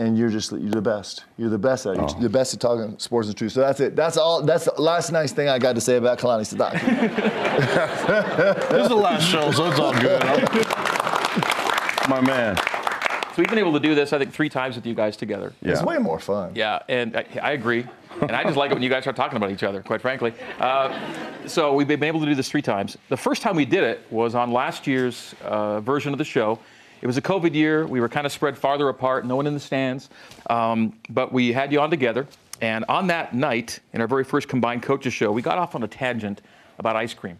[0.00, 1.24] And you're just you're the best.
[1.36, 2.12] You're the best at it.
[2.12, 3.52] You're the best at talking sports and truth.
[3.52, 3.94] So that's it.
[3.94, 4.40] That's all.
[4.42, 6.80] That's the last nice thing I got to say about Kalani Sitake.
[8.70, 10.22] This is the last show, so it's all good.
[12.08, 12.56] My man.
[12.56, 15.52] So we've been able to do this, I think, three times with you guys together.
[15.60, 15.72] Yeah.
[15.72, 16.52] It's way more fun.
[16.54, 17.84] Yeah, and I, I agree.
[18.22, 20.32] And I just like it when you guys start talking about each other, quite frankly.
[20.58, 20.98] Uh,
[21.46, 22.96] so we've been able to do this three times.
[23.10, 26.58] The first time we did it was on last year's uh, version of the show.
[27.02, 27.86] It was a COVID year.
[27.86, 30.10] We were kind of spread farther apart, no one in the stands.
[30.48, 32.26] Um, but we had you on together.
[32.60, 35.82] And on that night, in our very first combined coaches show, we got off on
[35.82, 36.42] a tangent
[36.78, 37.38] about ice cream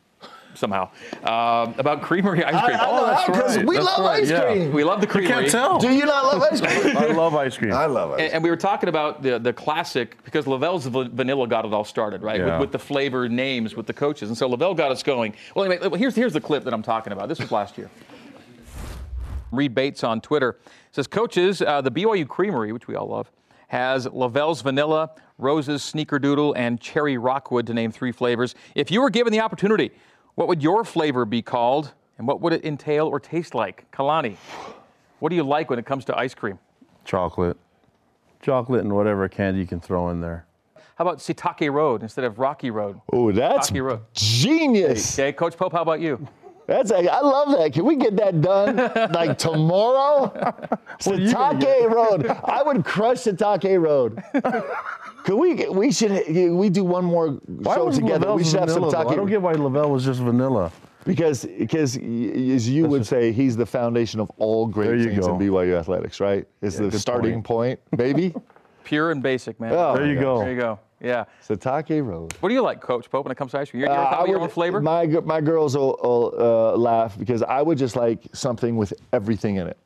[0.54, 0.88] somehow.
[1.22, 2.76] Uh, about creamery ice cream.
[2.80, 4.40] I know how, 'cause we That's love right, ice yeah.
[4.46, 4.72] cream.
[4.72, 5.34] We love the You creamery.
[5.42, 5.78] can't tell.
[5.78, 6.96] Do you not love ice cream?
[6.96, 7.72] I love ice cream.
[7.72, 11.46] I love ice And, and we were talking about the, the classic because Lavelle's vanilla
[11.46, 12.40] got it all started, right?
[12.40, 12.52] Yeah.
[12.52, 15.34] With, with the flavor names with the coaches, and so Lavelle got us going.
[15.54, 17.28] Well, anyway, well, here's here's the clip that I'm talking about.
[17.28, 17.88] This was last year.
[19.52, 20.58] Reed Bates on Twitter
[20.92, 23.30] says, "Coaches, uh, the BYU Creamery, which we all love,
[23.68, 28.54] has Lavelle's vanilla, Rose's sneakerdoodle, and cherry rockwood to name three flavors.
[28.74, 29.90] If you were given the opportunity,
[30.34, 33.90] what would your flavor be called, and what would it entail or taste like?
[33.92, 34.36] Kalani,
[35.20, 36.58] what do you like when it comes to ice cream?
[37.04, 37.56] Chocolate.
[38.42, 40.46] Chocolate and whatever candy you can throw in there.
[40.96, 43.00] How about Sitake Road instead of Rocky Road?
[43.12, 44.00] Oh, that's Road.
[44.12, 45.18] genius.
[45.18, 46.26] Okay, Coach Pope, how about you?
[46.70, 47.72] That's a, I love that.
[47.72, 48.76] Can we get that done
[49.12, 50.28] like tomorrow?
[51.00, 52.26] Sitake Road.
[52.44, 54.22] I would crush Sitake Road.
[55.24, 55.68] Could we?
[55.68, 56.12] We should.
[56.54, 58.32] We do one more Why show together.
[58.34, 59.08] we Lavelle's should have some vanilla.
[59.08, 60.70] I don't get why Lavelle was just vanilla.
[61.04, 65.34] because because y- as you would say, he's the foundation of all great things go.
[65.34, 66.20] in BYU athletics.
[66.20, 66.46] Right?
[66.62, 68.32] It's the starting point, baby.
[68.90, 69.72] Pure and basic, man.
[69.72, 70.40] Oh, There you go.
[70.40, 70.76] There you go.
[71.00, 71.24] Yeah.
[71.48, 72.34] Sitake Road.
[72.40, 73.82] What do you like, Coach Pope, when it comes to ice cream?
[73.82, 74.80] You're, you're Uh, talking your would- own flavor?
[74.80, 79.56] My my girls will, will uh, laugh because I would just like something with everything
[79.56, 79.78] in it.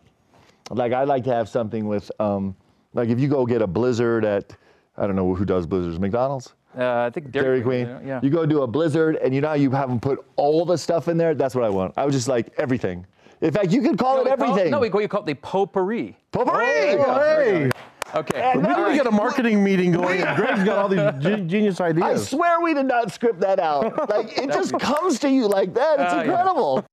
[0.71, 2.57] Like I like to have something with, um,
[2.95, 4.57] like if you go get a Blizzard at,
[4.97, 7.87] I don't know who does Blizzards, McDonald's, uh, I think Dairy Dairy, Queen.
[7.89, 8.21] you Yeah.
[8.23, 10.79] You go do a Blizzard and you know how you have them put all the
[10.79, 11.35] stuff in there.
[11.35, 11.93] That's what I want.
[11.99, 13.05] I would just like everything.
[13.43, 14.71] In fact, you could call No, it we call everything.
[14.73, 16.17] no, we, call- you call it the potpourri.
[16.33, 16.65] potpourri.
[16.65, 17.71] Hey,
[18.15, 18.41] Okay.
[18.41, 20.21] And we need to get a marketing meeting going.
[20.21, 22.05] and Greg's got all these ge- genius ideas.
[22.05, 24.09] I swear we did not script that out.
[24.09, 26.01] Like it just comes to you like that.
[26.01, 26.77] It's uh, incredible.
[26.77, 26.87] yeah.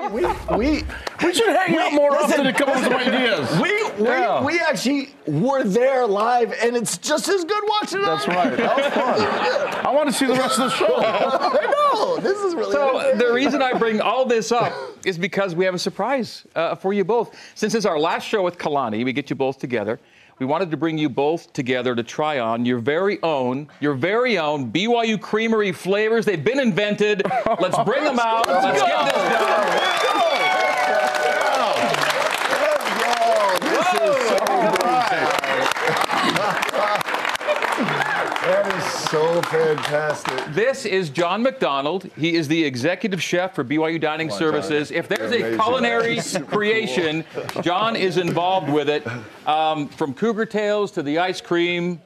[0.00, 0.58] Incredible.
[0.58, 0.84] We, we,
[1.24, 3.60] we should hang out more listen, often to come up with some ideas.
[3.60, 4.44] We, we, Yeah.
[4.44, 8.04] we actually were there live, and it's just as good watching it.
[8.06, 8.56] That's right.
[8.56, 9.86] That was fun.
[9.86, 10.94] I want to see the rest of the show.
[10.98, 12.16] I know.
[12.18, 12.72] This is really.
[12.72, 13.18] So entertaining.
[13.26, 14.72] the reason I bring all this up
[15.04, 17.36] is because we have a surprise uh, for you both.
[17.54, 20.00] Since it's our last show with Kalani, we get you both together.
[20.38, 24.36] We wanted to bring you both together to try on your very own, your very
[24.36, 26.24] own BYU Creamery flavors.
[26.24, 27.22] They've been invented.
[27.60, 28.48] Let's bring them out.
[28.48, 29.84] Let's get this done.
[38.44, 40.44] That is so fantastic.
[40.54, 42.04] This is John McDonald.
[42.16, 44.90] He is the executive chef for BYU Dining Services.
[44.90, 45.58] If there's a Amazing.
[45.60, 47.24] culinary creation,
[47.62, 49.06] John is involved with it.
[49.46, 52.00] Um, from Cougar Tails to the ice cream.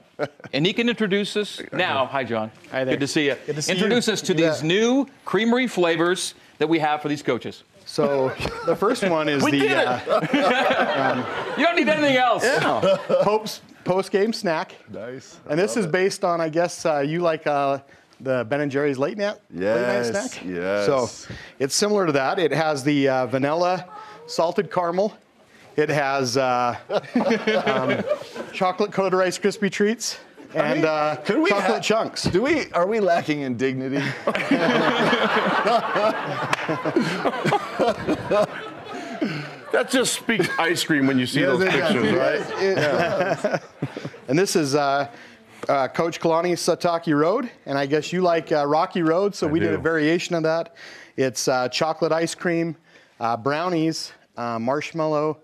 [0.53, 2.07] And he can introduce us now.
[2.07, 2.51] Hi, John.
[2.73, 2.95] Hi there.
[2.95, 3.37] Good to see you.
[3.47, 4.13] Good to see introduce you.
[4.15, 4.51] us to Yeah.
[4.51, 7.63] these new creamery flavors that we have for these coaches.
[7.87, 8.33] So
[8.67, 12.43] the first one is We the did uh, You don't need anything else.
[12.45, 12.97] Yeah.
[13.23, 14.75] Pope's post-game snack.
[14.93, 15.39] Nice.
[15.49, 17.79] And this is based on, I guess, uh, you like uh,
[18.21, 20.45] the Ben and Jerry's late night, late night Yes, snack.
[20.45, 20.87] yes.
[20.87, 21.09] So
[21.59, 22.39] it's similar to that.
[22.39, 23.87] It has the uh, vanilla
[24.27, 25.17] salted caramel.
[25.77, 26.77] It has uh,
[27.67, 28.05] um,
[28.53, 30.19] chocolate coated Rice Krispie treats
[30.55, 32.25] and uh, Could we chocolate ha- chunks.
[32.25, 32.71] Do we?
[32.73, 34.03] Are we lacking in dignity?
[39.73, 41.93] That just speaks ice cream when you see Yes, those it does.
[41.93, 43.55] pictures, Yes, right?
[43.55, 43.63] it
[44.29, 45.09] And this is uh,
[45.69, 47.51] uh, Coach Kalani Sitake Road.
[47.67, 50.43] And I guess you like uh, Rocky Road, so I we did a variation of
[50.45, 50.75] that.
[51.17, 52.77] It's uh, chocolate ice cream,
[53.21, 55.39] uh, brownies, uh, marshmallow,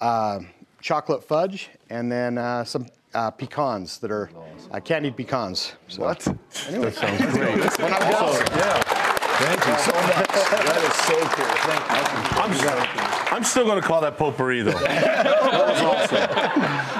[0.00, 0.40] uh,
[0.80, 4.30] chocolate fudge, and then uh, some uh, pecans that are
[4.72, 5.74] uh, candied pecans.
[5.88, 6.26] So, What?
[6.68, 6.90] Anyway.
[6.90, 7.78] That sounds great.
[7.78, 8.82] When I'm done-
[9.42, 10.28] Thank you so much.
[10.28, 11.44] That is so cool.
[11.66, 12.40] Thank you.
[12.40, 14.72] I'm, I'm still going to call that potpourri, though.
[14.72, 16.18] That was awesome.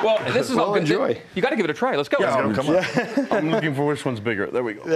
[0.04, 0.82] Well, this is all Well, good.
[0.82, 1.20] enjoy.
[1.34, 1.94] You got to give it a try.
[1.96, 2.18] Let's go.
[2.20, 2.84] Yeah, I'm, Come on.
[3.30, 4.46] I'm looking for which one's bigger.
[4.50, 4.82] There we go.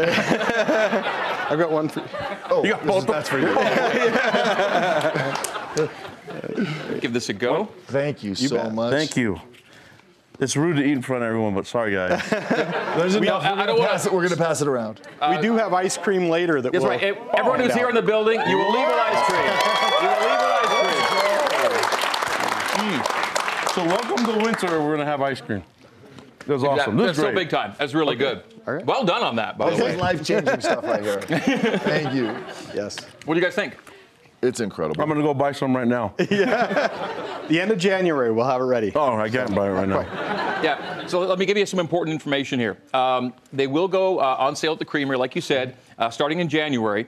[1.49, 2.03] I've got one for
[2.51, 3.47] Oh, You got this is- both of that's for you.
[7.01, 7.67] Give this a go.
[7.87, 8.75] Thank you, so bet.
[8.75, 8.93] much.
[8.93, 9.41] Thank you.
[10.39, 12.23] It's rude to eat in front of everyone, but sorry, guys.
[12.31, 13.43] There's enough.
[13.43, 14.13] I- I We're gonna pass it.
[14.13, 15.01] We're gonna pass it around.
[15.21, 17.03] Uh, we do have ice cream later that That's will right.
[17.35, 19.41] Everyone who's here in the building, you will leave with ice cream.
[20.03, 20.46] You will leave
[22.91, 24.69] with so welcome to winter.
[24.81, 25.63] We're going to have ice cream.
[26.47, 26.99] That was awesome.
[26.99, 27.45] Yeah, that's is so great.
[27.45, 27.75] big time.
[27.79, 28.43] That's really good.
[28.67, 29.91] Well done on that, by the This way.
[29.93, 31.21] is life-changing stuff right here.
[31.21, 32.25] Thank you.
[32.75, 32.99] Yes.
[33.25, 33.77] What do you guys think?
[34.43, 35.01] It's incredible.
[35.03, 36.15] I'm going to go buy some right now.
[36.31, 37.45] Yeah.
[37.49, 38.93] the end of January, we'll have it ready.
[38.95, 40.01] Oh, I can't buy it right now.
[40.63, 41.07] Yeah.
[41.07, 42.77] So let me give you some important information here.
[42.95, 46.41] Um, they will go uh, on sale at the Creamery, like you said, uh, starting
[46.41, 47.07] in January,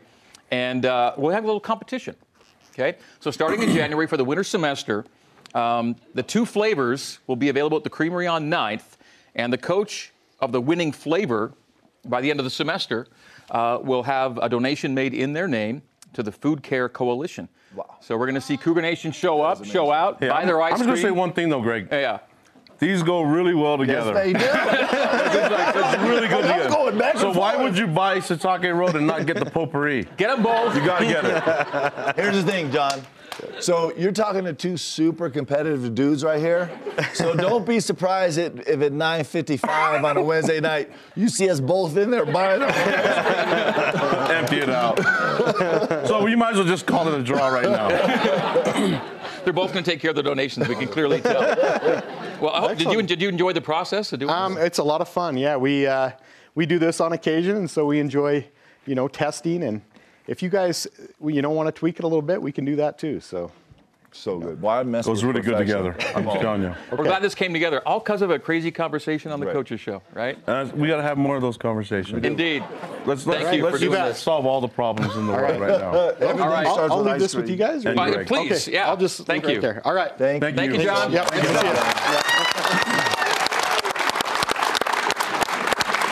[0.50, 2.14] and uh, we'll have a little competition.
[2.72, 2.98] Okay.
[3.20, 5.04] So starting in January for the winter semester,
[5.54, 8.96] um, the two flavors will be available at the Creamery on 9th,
[9.34, 11.52] and the coach of the winning flavor
[12.04, 13.06] by the end of the semester
[13.50, 15.82] uh, will have a donation made in their name
[16.12, 17.48] to the Food Care Coalition.
[17.74, 17.96] Wow.
[18.00, 20.60] So we're going to see Cougar Nation show up, show out, Hey, buy I'm, their
[20.62, 20.74] ice cream.
[20.74, 21.88] I'm just going to say one thing, though, Greg.
[21.90, 22.20] Yeah.
[22.78, 24.12] These go really well together.
[24.14, 24.94] Yes, they do.
[25.78, 26.68] It's really good I'm together.
[26.70, 30.06] going back so why would you buy Sitake Road and not get the potpourri?
[30.16, 30.74] Get them both.
[30.74, 32.16] You got to get it.
[32.22, 33.02] Here's the thing, John.
[33.60, 36.70] So you're talking to two super competitive dudes right here.
[37.14, 41.60] So don't be surprised if, if at 9:55 on a Wednesday night you see us
[41.60, 42.70] both in there buying them.
[44.30, 44.98] Empty it out.
[46.06, 47.88] so we might as well just call it a draw right now.
[49.44, 50.68] They're both going to take care of the donations.
[50.68, 51.40] We can clearly tell.
[52.40, 54.64] Well, I hope, did you did you enjoy the process of doing Um, this?
[54.64, 55.36] it's a lot of fun.
[55.36, 56.10] Yeah, we uh,
[56.54, 58.46] we do this on occasion, and so we enjoy,
[58.86, 59.62] you know, testing.
[59.62, 59.80] And
[60.28, 60.86] if you guys,
[61.24, 63.18] you know, want to tweak it a little bit, we can do that too.
[63.18, 63.50] So
[64.12, 64.60] So good.
[64.62, 65.34] Why mess Goes with.
[65.36, 65.96] It was really good together.
[66.14, 66.74] I'm just telling you.
[66.90, 69.52] We're glad this came together, all because of a crazy conversation on the Right.
[69.54, 70.38] coaches show, right?
[70.46, 72.24] Uh, we got to have more of those conversations.
[72.24, 72.62] Indeed.
[73.06, 74.22] Let's let's, Thank you let's for doing just this.
[74.22, 75.92] solve all the problems in the world right now.
[76.20, 76.66] Everything All right.
[76.66, 77.84] I'll, I'll leave ice this with you guys.
[77.84, 78.26] or- And Fine, Greg.
[78.26, 78.88] please, Okay, yeah.
[78.88, 79.68] I'll just thank leave you.
[79.68, 79.86] right there.
[79.86, 80.12] All right.
[80.18, 81.12] Thank, Thank Thank you, John.
[81.12, 81.30] Yep.
[81.32, 81.72] Good to see you.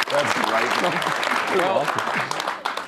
[0.09, 0.71] That's right.
[1.59, 1.85] Well,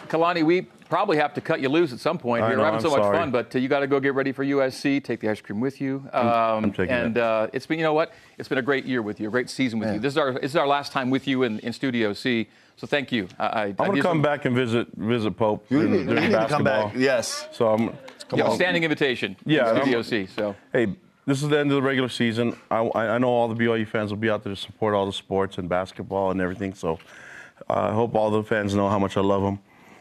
[0.08, 2.42] Kalani, we probably have to cut you loose at some point.
[2.42, 3.16] I You're having I'm so much sorry.
[3.18, 5.02] fun, but uh, you got to go get ready for USC.
[5.04, 6.08] Take the ice cream with you.
[6.12, 7.22] Um, I'm taking and it.
[7.22, 8.12] uh, it's been, you know what?
[8.38, 10.00] It's been a great year with you, a great season with you.
[10.00, 12.48] This is our this is our last time with you in, in Studio C.
[12.76, 13.28] So thank you.
[13.38, 16.24] I, I, I'm gonna come back and visit visit Pope You during, need, you during
[16.30, 16.94] need to come back.
[16.96, 17.48] Yes.
[17.52, 17.82] So I'm.
[18.30, 18.56] You have a on.
[18.56, 19.36] standing invitation.
[19.44, 20.26] Yeah, in I'm- Studio C.
[20.26, 20.94] So Hey,
[21.26, 22.56] this is the end of the regular season.
[22.70, 25.06] I, I I know all the BYU fans will be out there to support all
[25.06, 26.72] the sports and basketball and everything.
[26.74, 26.98] So
[27.68, 29.58] uh, I hope all the fans know how much I love them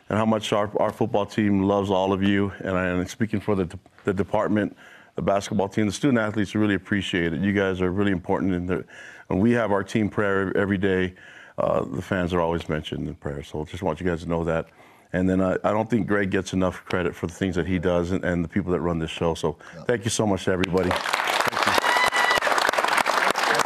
[0.09, 2.51] and how much our, our football team loves all of you.
[2.59, 4.75] And, I, and speaking for the, the department,
[5.15, 7.41] the basketball team, the student athletes really appreciate it.
[7.41, 8.85] You guys are really important.
[9.29, 11.15] And we have our team prayer every day.
[11.57, 13.43] Uh, the fans are always mentioned in prayer.
[13.43, 14.67] So just want you guys to know that.
[15.13, 17.79] And then I, I don't think Greg gets enough credit for the things that he
[17.79, 19.33] does and, and the people that run this show.
[19.33, 20.89] So thank you so much to everybody.
[20.89, 21.03] thank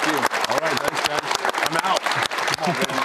[0.08, 0.15] you.
[0.47, 1.21] All right, thanks, guys.
[1.67, 2.01] I'm out.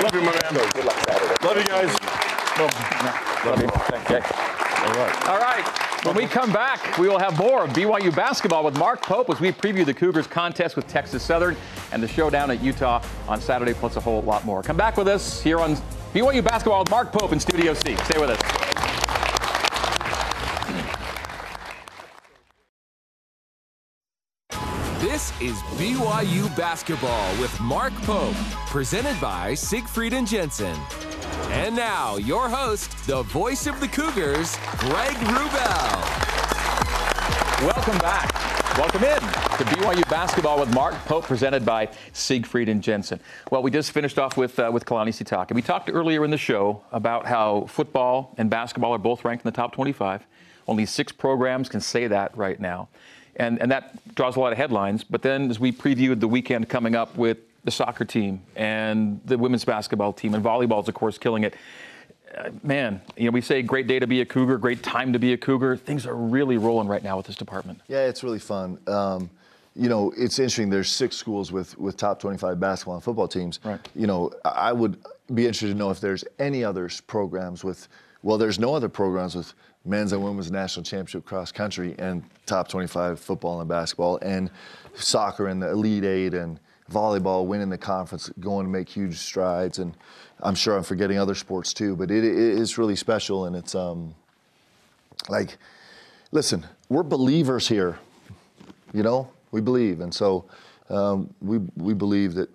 [0.03, 0.71] Love you, my man.
[0.73, 1.47] Good luck Saturday.
[1.47, 2.46] Love you guys.
[2.59, 3.69] Love you.
[3.69, 4.21] Okay.
[4.21, 5.29] All right.
[5.29, 5.87] All right.
[6.07, 9.41] When we come back, we will have more of BYU basketball with Mark Pope as
[9.41, 11.57] we preview the Cougars contest with Texas Southern
[11.93, 14.63] and the showdown at Utah on Saturday, plus a whole lot more.
[14.63, 15.77] Come back with us here on
[16.15, 17.97] BYU basketball with Mark Pope in Studio C.
[17.97, 18.41] Stay with us.
[25.01, 28.37] This is BYU basketball with Mark Pope,
[28.69, 30.77] presented by Siegfried and Jensen.
[31.51, 36.03] And now, your host, the voice of the Cougars, Greg Wrubell.
[37.63, 38.33] Welcome back.
[38.77, 43.21] Welcome in to BYU basketball with Mark Pope, presented by Siegfried and Jensen.
[43.51, 45.55] Well, we just finished off with uh, with Kalani Sitake.
[45.55, 49.51] We talked earlier in the show about how football and basketball are both ranked in
[49.51, 50.27] the top 25.
[50.69, 52.89] Only six programs can say that right now,
[53.37, 55.05] and and that draws a lot of headlines.
[55.05, 59.37] But then, as we previewed the weekend coming up with the soccer team and the
[59.37, 61.55] women's basketball team and volleyball's, of course, killing it
[62.37, 65.19] uh, man, you know, we say great day to be a Cougar, great time to
[65.19, 65.77] be a Cougar.
[65.77, 67.81] Things are really rolling right now with this department.
[67.89, 68.79] Yeah, it's really fun.
[68.87, 69.31] Um,
[69.75, 70.69] you know, it's interesting.
[70.69, 73.61] There's six schools with with top 25 basketball and football teams.
[73.65, 73.81] Right.
[73.95, 74.99] You know, I would
[75.35, 77.89] be interested to know if there's any other programs with.
[78.23, 79.55] Well, there's no other programs with
[79.85, 84.51] men's and women's national championship cross country and top 25 football and basketball and
[84.95, 86.59] soccer and the elite eight and
[86.91, 89.95] volleyball winning the conference, going to make huge strides and
[90.41, 93.75] I'm sure I'm forgetting other sports too, but it, it is really special, and it's
[93.75, 94.15] um,
[95.29, 95.57] like,
[96.31, 97.99] listen, we're believers here.
[98.93, 100.45] You know, we believe, and so
[100.91, 102.51] um, we we believe that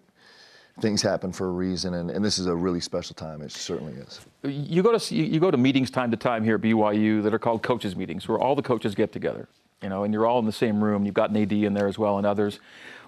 [0.79, 3.41] things happen for a reason, and, and this is a really special time.
[3.41, 4.21] It certainly is.
[4.43, 7.39] You go to you go to meetings time to time here at BYU that are
[7.39, 9.47] called coaches meetings, where all the coaches get together.
[9.82, 11.05] You know, and you're all in the same room.
[11.05, 12.59] You've got an AD in there as well, and others.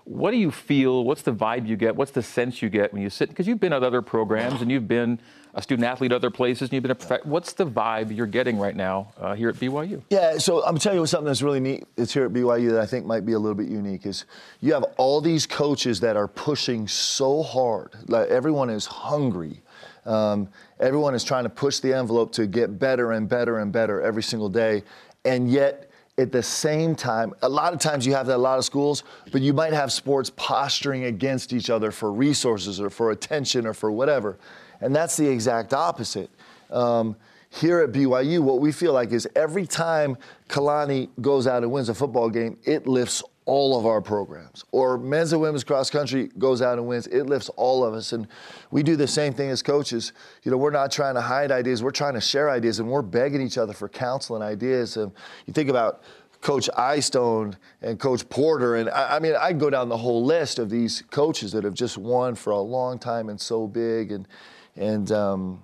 [0.06, 1.06] What do you feel?
[1.06, 1.95] What's the vibe you get?
[1.95, 3.30] What's the sense you get when you sit?
[3.30, 5.20] Because you've been at other programs and you've been
[5.54, 8.28] a student athlete at other places and you've been a prof- What's the vibe you're
[8.28, 10.01] getting right now uh, here at BYU?
[10.10, 11.86] Yeah, so I'm telling you something that's really neat.
[11.95, 14.06] It's here at BYU that I think might be a little bit unique.
[14.06, 14.26] Is
[14.60, 17.95] you have all these coaches that are pushing so hard.
[18.08, 19.62] Like everyone is hungry.
[20.06, 20.49] Um,
[20.82, 24.24] everyone is trying to push the envelope to get better and better and better every
[24.24, 24.84] single day,
[25.24, 28.59] and yet at the same time, a lot of times you have that a lot
[28.59, 33.11] of schools, but you might have sports posturing against each other for resources or for
[33.11, 34.38] attention or for whatever.
[34.80, 36.30] And that's the exact opposite.
[36.70, 37.16] Um,
[37.49, 40.18] here at BYU, what we feel like is every time
[40.49, 44.64] Kalani goes out and wins a football game, it lifts all of our programs.
[44.72, 48.14] Or men's and women's cross country goes out and wins, it lifts all of us.
[48.14, 48.28] And
[48.72, 50.14] we do the same thing as coaches.
[50.44, 53.02] You know, we're not trying to hide ideas, we're trying to share ideas, and we're
[53.02, 54.98] begging each other for counsel and ideas.
[54.98, 55.12] And
[55.46, 56.04] you think about
[56.41, 60.60] Coach Eyestone and Coach Porter, and I, I mean, I go down the whole list
[60.60, 64.28] of these coaches that have just won for a long time and so big, and
[64.76, 65.62] and um,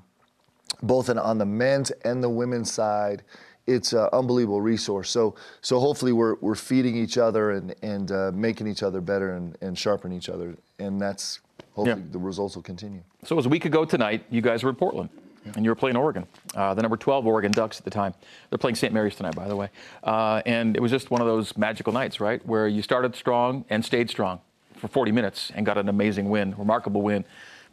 [0.82, 3.24] both in, on the men's and the women's side
[3.70, 5.10] it's an unbelievable resource.
[5.10, 9.36] So, so hopefully we're, we're feeding each other and, and uh, making each other better
[9.36, 10.56] and, and sharpening each other.
[10.80, 11.40] And that's
[11.74, 12.12] hopefully yeah.
[12.12, 13.02] the results will continue.
[13.24, 15.10] So, it was a week ago tonight, you guys were in Portland.
[15.46, 15.54] Yeah.
[15.56, 18.14] And you were playing Oregon, uh, the number 12 Oregon Ducks at the time.
[18.50, 18.94] They're playing St.
[18.94, 19.70] Mary's tonight, by the way.
[20.04, 22.46] Uh, and it was just one of those magical nights, right?
[22.46, 24.42] Where you started strong and stayed strong
[24.76, 27.24] for 40 minutes and got an amazing win, remarkable win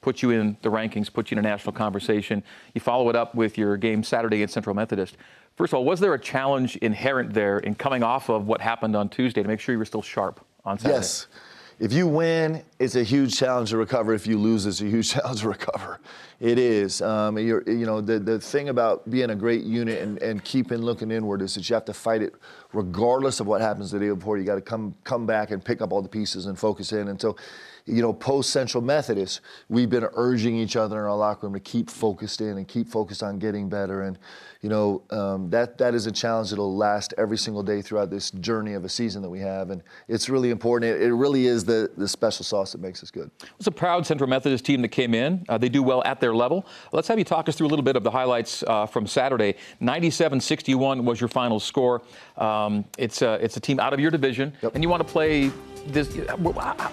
[0.06, 2.40] put you in the rankings, put you in a national conversation.
[2.74, 5.16] You follow it up with your game Saturday at Central Methodist.
[5.56, 8.94] First of all, was there a challenge inherent there in coming off of what happened
[8.94, 10.98] on Tuesday to make sure you were still sharp on Saturday?
[10.98, 11.26] Yes.
[11.78, 14.14] If you win, it's a huge challenge to recover.
[14.14, 16.00] If you lose, it's a huge challenge to recover.
[16.40, 17.02] It is.
[17.02, 21.10] Um, you know, the, the thing about being a great unit and, and keeping looking
[21.10, 22.34] inward is that you have to fight it
[22.72, 24.38] regardless of what happens the day before.
[24.38, 27.08] You got to come come back and pick up all the pieces and focus in.
[27.08, 27.36] And so
[27.86, 31.60] you know, post Central Methodist, we've been urging each other in our locker room to
[31.60, 34.02] keep focused in and keep focused on getting better.
[34.02, 34.18] And,
[34.60, 38.32] you know, um, that that is a challenge that'll last every single day throughout this
[38.32, 39.70] journey of a season that we have.
[39.70, 40.92] And it's really important.
[40.92, 43.30] It, it really is the, the special sauce that makes us good.
[43.56, 45.44] It's a proud Central Methodist team that came in.
[45.48, 46.66] Uh, they do well at their level.
[46.92, 49.54] Let's have you talk us through a little bit of the highlights uh, from Saturday.
[49.78, 52.02] 97 61 was your final score.
[52.36, 54.74] Um, it's, a, it's a team out of your division, yep.
[54.74, 55.52] and you want to play
[55.86, 56.16] this,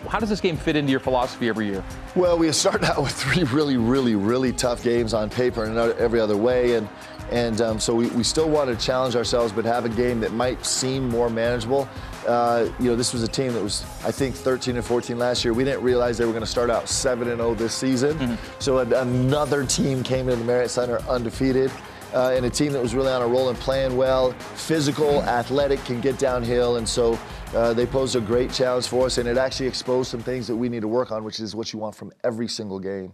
[0.08, 1.84] how does this game fit into your philosophy every year?
[2.16, 6.20] Well, we started out with three really, really, really tough games on paper and every
[6.20, 6.88] other way, and
[7.32, 10.34] and um, so we, we still want to challenge ourselves, but have a game that
[10.34, 11.88] might seem more manageable.
[12.28, 15.44] Uh, you know, this was a team that was, I think, 13 and 14 last
[15.44, 15.54] year.
[15.54, 18.18] We didn't realize they were going to start out 7 and 0 this season.
[18.20, 18.36] Mm-hmm.
[18.60, 21.72] So another team came into the Marriott Center undefeated
[22.14, 25.84] uh, and a team that was really on a roll and playing well, physical, athletic,
[25.86, 27.20] can get downhill, and so
[27.56, 30.56] uh, they posed a great challenge for us, and it actually exposed some things that
[30.56, 33.14] we need to work on, which is what you want from every single game.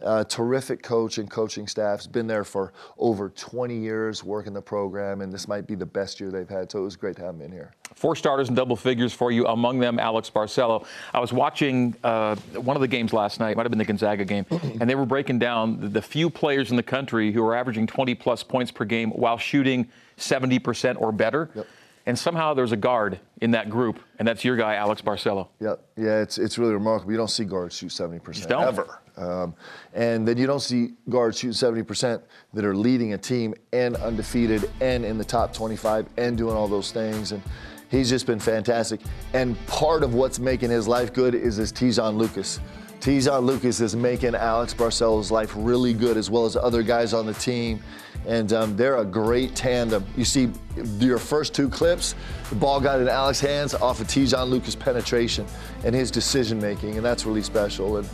[0.00, 1.98] Uh, terrific coach and coaching staff.
[1.98, 5.84] Has been there for over 20 years working the program, and this might be the
[5.84, 6.70] best year they've had.
[6.70, 7.74] So it was great to have him in here.
[7.96, 10.86] Four starters in double figures for you, among them Alex Barcelo.
[11.12, 14.24] I was watching uh, one of the games last night, might have been the Gonzaga
[14.24, 14.46] game,
[14.80, 17.88] and they were breaking down the, the few players in the country who are averaging
[17.88, 21.50] 20 plus points per game while shooting 70% or better.
[21.56, 21.66] Yep
[22.10, 25.46] and somehow there's a guard in that group, and that's your guy, Alex Barcelo.
[25.60, 27.12] Yeah, yeah, it's it's really remarkable.
[27.12, 28.98] You don't see guards shoot 70% ever.
[29.16, 29.54] Um,
[29.94, 32.20] and then you don't see guards shoot 70%
[32.52, 36.66] that are leading a team and undefeated and in the top 25 and doing all
[36.66, 37.30] those things.
[37.30, 37.42] And
[37.90, 39.00] He's just been fantastic.
[39.32, 42.60] And part of what's making his life good is this Te'Jon Lucas.
[43.00, 47.24] Te'Jon Lucas is making Alex Barcelo's life really good, as well as other guys on
[47.24, 47.82] the team.
[48.26, 50.04] And um, they're a great tandem.
[50.18, 50.50] You see
[50.98, 52.14] your first two clips,
[52.50, 55.46] the ball got in Alex's hands off of Te'Jon Lucas' penetration
[55.84, 57.96] and his decision making, and that's really special.
[57.96, 58.08] And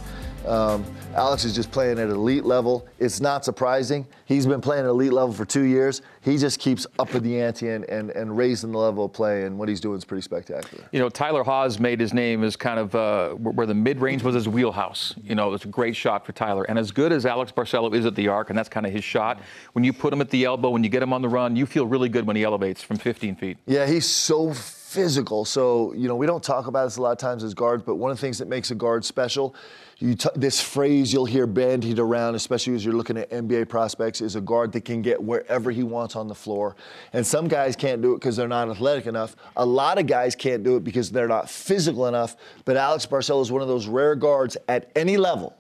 [0.47, 0.85] um,
[1.15, 2.87] Alex is just playing at elite level.
[2.99, 4.07] It's not surprising.
[4.27, 6.03] He's been playing at elite level for two years.
[6.21, 9.59] He just keeps upping the ante and, and, and raising the level of play, and
[9.59, 10.85] what he's doing is pretty spectacular.
[10.93, 14.23] You know, Tyler Haws made his name as kind of uh, where the mid range
[14.23, 15.15] was his wheelhouse.
[15.23, 16.65] You know, it's a great shot for Tyler.
[16.65, 19.05] And as good as Alex Barcelo is at the arc, and that's kind of his
[19.05, 19.41] shot,
[19.73, 21.67] when you put him at the elbow, when you get him on the run, you
[21.67, 23.59] feel really good when he elevates from 15 feet.
[23.67, 25.45] Yeah, he's so physical.
[25.45, 27.97] So, you know, we don't talk about this a lot of times as guards, but
[27.97, 29.55] one of the things that makes a guard special
[29.99, 34.37] t- this phrase you'll hear bandied around, especially as you're looking at NBA prospects, is
[34.37, 36.77] a guard that can get wherever he wants on the floor.
[37.15, 39.37] And some guys can't do it because they're not athletic enough.
[39.57, 42.37] A lot of guys can't do it because they're not physical enough.
[42.67, 45.57] But Alex Barcelo is one of those rare guards at any level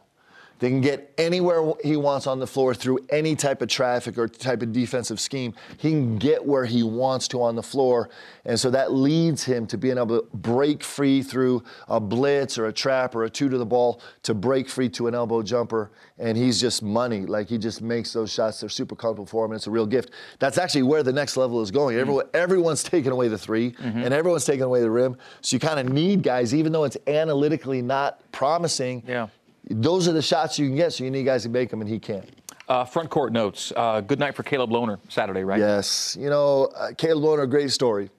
[0.59, 4.27] they can get anywhere he wants on the floor through any type of traffic or
[4.27, 5.55] type of defensive scheme.
[5.77, 8.09] He can get where he wants to on the floor.
[8.45, 12.67] And so that leads him to being able to break free through a blitz or
[12.67, 15.91] a trap or a two to the ball to break free to an elbow jumper.
[16.19, 17.27] And he's just money.
[17.27, 18.61] Like he just makes those shots.
[18.61, 19.51] They're super comfortable for him.
[19.51, 20.11] And it's a real gift.
[20.39, 21.95] That's actually where the next level is going.
[21.97, 22.01] Mm-hmm.
[22.01, 23.99] Everyone, everyone's taking away the 3 mm-hmm.
[23.99, 25.17] and everyone's taking away the rim.
[25.43, 29.03] So you kind of need guys, even though it's analytically not promising.
[29.07, 29.29] Yeah
[29.69, 31.91] those are the shots you can get, so you need guys to make them, and
[31.91, 32.25] he can.
[32.69, 33.73] Uh, front court notes.
[33.77, 35.59] Uh, good night for Caleb Lohner Saturday, right?
[35.59, 36.17] Yes.
[36.19, 38.11] You know, uh, Caleb Lohner, great story.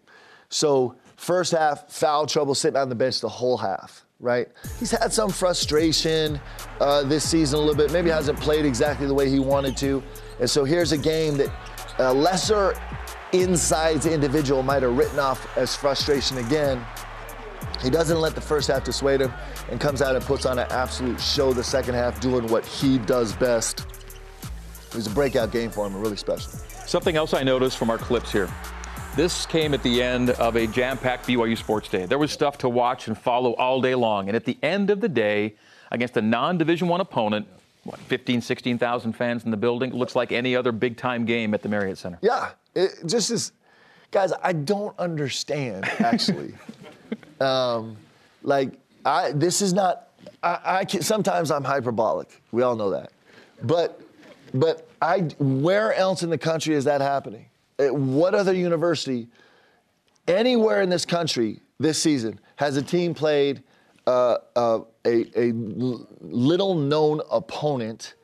[0.49, 4.47] So, first half, foul trouble sitting on the bench the whole half, right?
[4.79, 6.39] He's had some frustration
[6.79, 7.91] uh, this season a little bit.
[7.91, 10.01] Maybe hasn't played exactly the way he wanted to.
[10.39, 11.51] And so, here's a game that
[11.99, 12.73] a lesser
[13.33, 16.85] insides individual might have written off as frustration again.
[17.81, 19.31] He doesn't let the first half dissuade him
[19.69, 22.97] and comes out and puts on an absolute show the second half, doing what he
[22.97, 23.85] does best.
[24.89, 26.49] It was a breakout game for him, and really special.
[26.85, 28.49] Something else I noticed from our clips here.
[29.15, 32.05] This came at the end of a jam-packed BYU Sports Day.
[32.05, 35.01] There was stuff to watch and follow all day long, and at the end of
[35.01, 35.55] the day,
[35.91, 37.47] against a non-Division One opponent,
[37.83, 39.91] what, 15, 16,000 fans in the building.
[39.93, 42.19] Looks like any other big-time game at the Marriott Center.
[42.21, 43.53] Yeah, it just is.
[44.11, 46.53] Guys, I don't understand actually.
[47.41, 47.97] um,
[48.43, 48.71] like
[49.05, 50.09] I, this is not,
[50.43, 52.41] I, I can, sometimes I'm hyperbolic.
[52.51, 53.11] We all know that.
[53.63, 54.01] But,
[54.53, 57.45] but I, where else in the country is that happening?
[57.79, 59.27] At what other university,
[60.27, 63.63] anywhere in this country this season, has a team played
[64.07, 65.51] uh, uh, a, a
[66.21, 68.15] little known opponent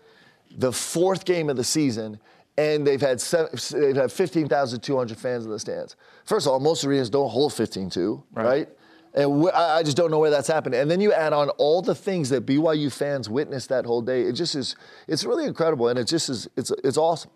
[0.58, 2.20] the fourth game of the season
[2.58, 5.96] and they've had seven, they've had 15,200 fans in the stands.
[6.26, 8.46] First of all, most arenas don't hold 15,200, right?
[8.46, 8.70] right?
[9.16, 10.74] And I just don't know where that's happened.
[10.74, 14.24] And then you add on all the things that BYU fans witnessed that whole day.
[14.24, 14.76] It just is,
[15.08, 15.88] it's really incredible.
[15.88, 17.30] And it just is, it's, it's awesome.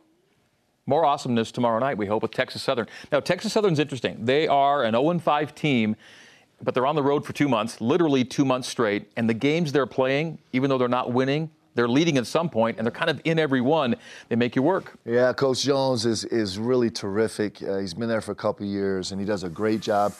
[0.88, 2.88] More awesomeness tomorrow night, we hope, with Texas Southern.
[3.11, 4.25] Now, Texas Southern's interesting.
[4.25, 5.95] They are an 0 5 team,
[6.63, 9.11] but they're on the road for two months, literally two months straight.
[9.17, 12.78] And the games they're playing, even though they're not winning, they're leading at some point,
[12.78, 13.95] and they're kind of in every one.
[14.30, 14.93] They make you work.
[15.05, 17.61] Yeah, Coach Jones is is really terrific.
[17.61, 20.11] Uh, he's been there for a couple years, and he does a great job.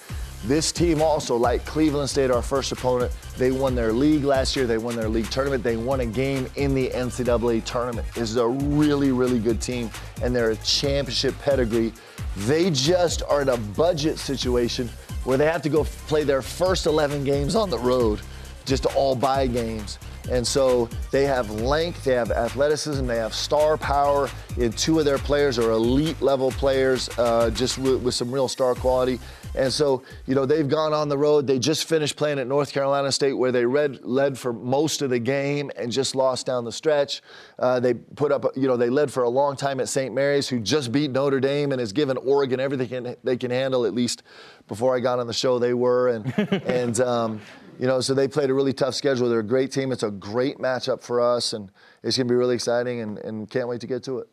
[0.46, 4.68] This team also, like Cleveland State, our first opponent, they won their league last year.
[4.68, 5.64] They won their league tournament.
[5.64, 8.06] They won a game in the NCAA tournament.
[8.14, 9.90] This is a really, really good team,
[10.22, 11.92] and they're a championship pedigree.
[12.46, 14.90] They just are in a budget situation
[15.24, 18.22] where they have to go play their first 11 games on the road,
[18.66, 19.98] just all buy games.
[20.30, 24.30] And so they have length, they have athleticism, they have star power.
[24.60, 28.48] And two of their players are elite level players, uh, just with, with some real
[28.48, 29.20] star quality.
[29.58, 31.48] And so, you know, they've gone on the road.
[31.48, 35.10] They just finished playing at North Carolina State, where they read, led for most of
[35.10, 37.22] the game and just lost down the stretch.
[37.58, 40.14] Uh, they put up, you know, they led for a long time at St.
[40.14, 43.86] Mary's, who just beat Notre Dame and has given Oregon everything they can handle.
[43.86, 44.24] At least
[44.68, 46.10] before I got on the show, they were.
[46.10, 46.34] And
[46.66, 47.42] and um,
[47.80, 49.30] you know, so they played a really tough schedule.
[49.30, 49.92] They're a great team.
[49.92, 51.72] It's a great matchup for us, and
[52.04, 54.28] it's going to be really exciting, and, and can't wait to get to it.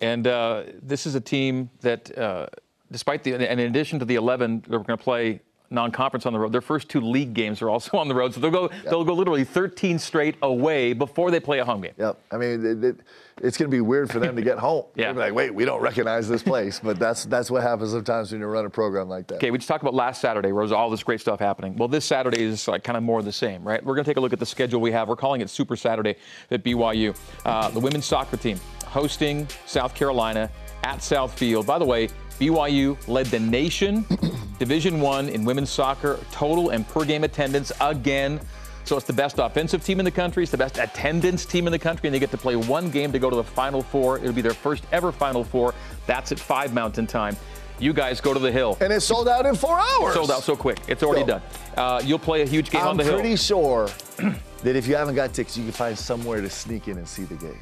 [0.00, 2.46] And uh, this is a team that, uh,
[2.90, 6.32] despite the, and in addition to the 11 that we're going to play non-conference on
[6.32, 6.52] the road.
[6.52, 8.84] Their first two league games are also on the road, so they'll go yep.
[8.84, 11.94] they'll go literally 13 straight away before they play a home game.
[11.96, 12.18] Yep.
[12.30, 12.96] I mean, it, it,
[13.42, 14.84] it's going to be weird for them to get home.
[14.94, 15.12] yeah.
[15.12, 18.46] like, wait, we don't recognize this place, but that's that's what happens sometimes when you
[18.46, 19.36] run a program like that.
[19.36, 21.76] Okay, we just talked about last Saturday, where was all this great stuff happening.
[21.76, 23.84] Well, this Saturday is like kind of more of the same, right?
[23.84, 25.08] We're going to take a look at the schedule we have.
[25.08, 26.16] We're calling it Super Saturday
[26.50, 27.16] at BYU.
[27.44, 30.50] Uh, the women's soccer team hosting South Carolina
[30.82, 31.66] at South Field.
[31.66, 32.08] By the way,
[32.40, 34.04] BYU led the nation,
[34.58, 38.40] Division One in women's soccer, total and per game attendance again.
[38.84, 40.42] So it's the best offensive team in the country.
[40.42, 43.12] It's the best attendance team in the country, and they get to play one game
[43.12, 44.18] to go to the Final Four.
[44.18, 45.74] It'll be their first ever Final Four.
[46.06, 47.36] That's at five Mountain Time.
[47.78, 48.76] You guys go to the Hill.
[48.80, 50.12] And it's sold out in four hours.
[50.14, 50.78] Sold out so quick.
[50.88, 51.42] It's already So- done.
[51.76, 53.14] Uh, you'll play a huge game I'm on the Hill.
[53.14, 53.88] I'm pretty sure
[54.62, 57.24] that if you haven't got tickets, you can find somewhere to sneak in and see
[57.24, 57.58] the game.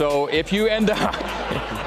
[0.00, 1.14] So if you end up,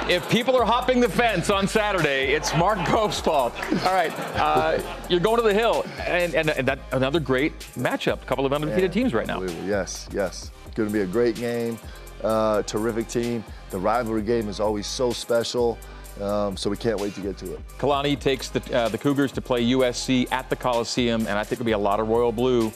[0.07, 3.55] if people are hopping the fence on Saturday, it's Mark Pope's fault.
[3.83, 8.21] All right, uh, you're going to the Hill, and, and, and that another great matchup.
[8.21, 9.41] A couple of undefeated teams right now.
[9.65, 10.51] Yes, yes.
[10.75, 11.79] Going to be a great game.
[12.23, 13.43] Uh, terrific team.
[13.71, 15.79] The rivalry game is always so special.
[16.21, 17.67] Um, so we can't wait to get to it.
[17.79, 21.53] Kalani takes the, uh, the Cougars to play USC at the Coliseum, and I think
[21.53, 22.71] it'll be a lot of royal blue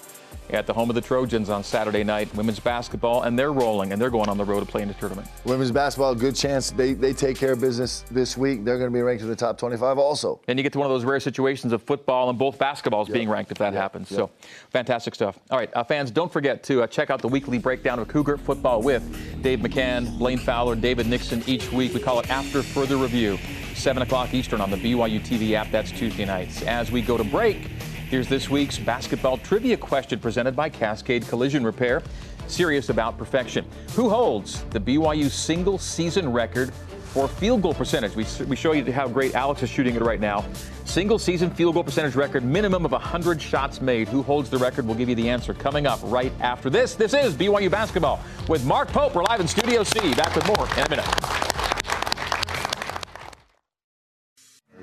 [0.50, 2.34] at the home of the Trojans on Saturday night.
[2.36, 4.94] Women's basketball, and they're rolling, and they're going on the road to play in the
[4.94, 5.28] tournament.
[5.46, 8.64] Women's basketball, good chance they, they take care of business this week.
[8.64, 10.40] They're going to be ranked in the top 25 also.
[10.48, 13.30] And you get to one of those rare situations of football and both basketballs being
[13.30, 14.10] ranked if that happens.
[14.10, 14.30] So,
[14.70, 15.38] fantastic stuff.
[15.50, 18.38] All right, uh, fans, don't forget to uh, check out the weekly breakdown of Cougar
[18.38, 19.04] football with
[19.42, 21.94] Dave McCann, Blaine Fowler, David Nixon each week.
[21.94, 23.38] We call it After Further Review,
[23.76, 25.72] 7 o'clock Eastern on the BYU TV app.
[25.72, 26.62] That's Tuesday nights.
[26.64, 27.70] As we go to break,
[28.10, 32.01] here's this week's basketball trivia question presented by Cascade Collision Repair.
[32.47, 33.66] Serious about perfection.
[33.93, 36.74] Who holds the BYU single season record
[37.08, 38.16] for field goal percentage.
[38.16, 40.45] We, we show you how great Alex is shooting it right now.
[40.86, 44.08] Single season field goal percentage record, minimum of 100 shots made.
[44.08, 44.86] Who holds the record?
[44.86, 46.95] We'll give you the answer coming up right after this.
[46.95, 49.16] This is BYU Basketball with Mark Pope.
[49.16, 50.14] We're live in Studio C.
[50.14, 51.77] Back with more in a minute.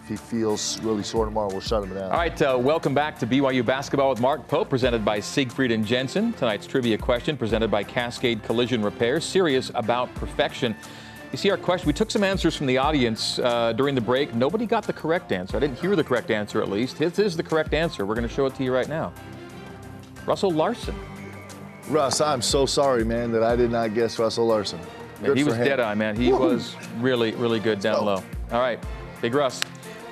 [0.05, 2.11] If he feels really sore tomorrow, we'll shut him down.
[2.13, 5.83] All right, uh, welcome back to BYU Basketball with Mark Pope, presented by Siegfried and
[5.87, 6.35] Jensen.
[6.35, 9.19] Tonight's trivia question presented by Cascade Collision Repair.
[9.19, 10.77] Serious about perfection.
[11.33, 11.87] You see our question.
[11.87, 14.35] We took some answers from the audience uh, during the break.
[14.35, 15.57] Nobody got the correct answer.
[15.57, 16.99] I didn't hear the correct answer, at least.
[16.99, 18.05] This is the correct answer.
[18.05, 19.11] We're going to show it to you right now.
[20.27, 20.95] Russell Larson.
[21.89, 24.81] Russ, I'm so sorry, man, that I did not guess Russell Larson.
[25.23, 25.65] Man, he was him.
[25.65, 26.15] dead eye, man.
[26.15, 26.41] He Woo.
[26.41, 28.23] was really, really good down low.
[28.53, 28.79] All right,
[29.23, 29.63] Big Russ.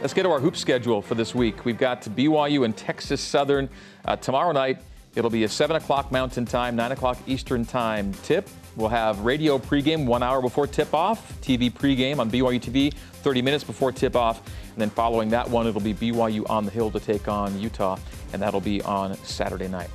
[0.03, 1.64] Let's get to our hoop schedule for this week.
[1.64, 3.68] We've got BYU and Texas Southern
[4.05, 4.78] uh, tomorrow night.
[5.14, 8.48] It'll be a 7 o'clock Mountain Time, 9 o'clock Eastern Time tip.
[8.74, 13.42] We'll have radio pregame one hour before tip off, TV pregame on BYU TV 30
[13.42, 16.90] minutes before tip off, and then following that one, it'll be BYU on the Hill
[16.90, 17.96] to take on Utah,
[18.32, 19.88] and that'll be on Saturday night.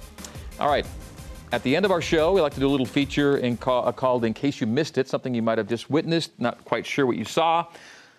[0.57, 0.87] All right,
[1.51, 3.85] at the end of our show, we like to do a little feature in call,
[3.85, 6.85] uh, called In Case You Missed It, something you might have just witnessed, not quite
[6.85, 7.65] sure what you saw.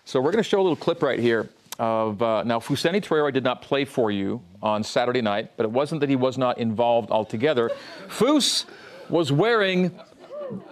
[0.05, 1.49] So we're going to show a little clip right here
[1.79, 5.71] of, uh, now Fousseyni Traore did not play for you on Saturday night, but it
[5.71, 7.71] wasn't that he was not involved altogether.
[8.09, 8.65] Fus
[9.09, 9.97] was wearing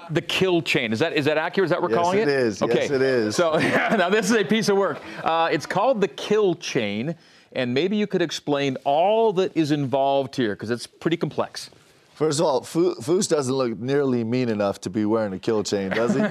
[0.10, 0.92] the kill chain.
[0.92, 1.66] Is that is that accurate?
[1.66, 2.34] Is that what we're Yes, calling it it?
[2.34, 2.62] is.
[2.62, 2.82] Okay.
[2.82, 3.36] Yes, it is.
[3.36, 5.00] So now this is a piece of work.
[5.24, 7.16] Uh, it's called the kill chain,
[7.54, 11.70] and maybe you could explain all that is involved here because it's pretty complex.
[12.16, 15.64] First of all, Fu- Foos doesn't look nearly mean enough to be wearing a kill
[15.64, 16.24] chain, does he?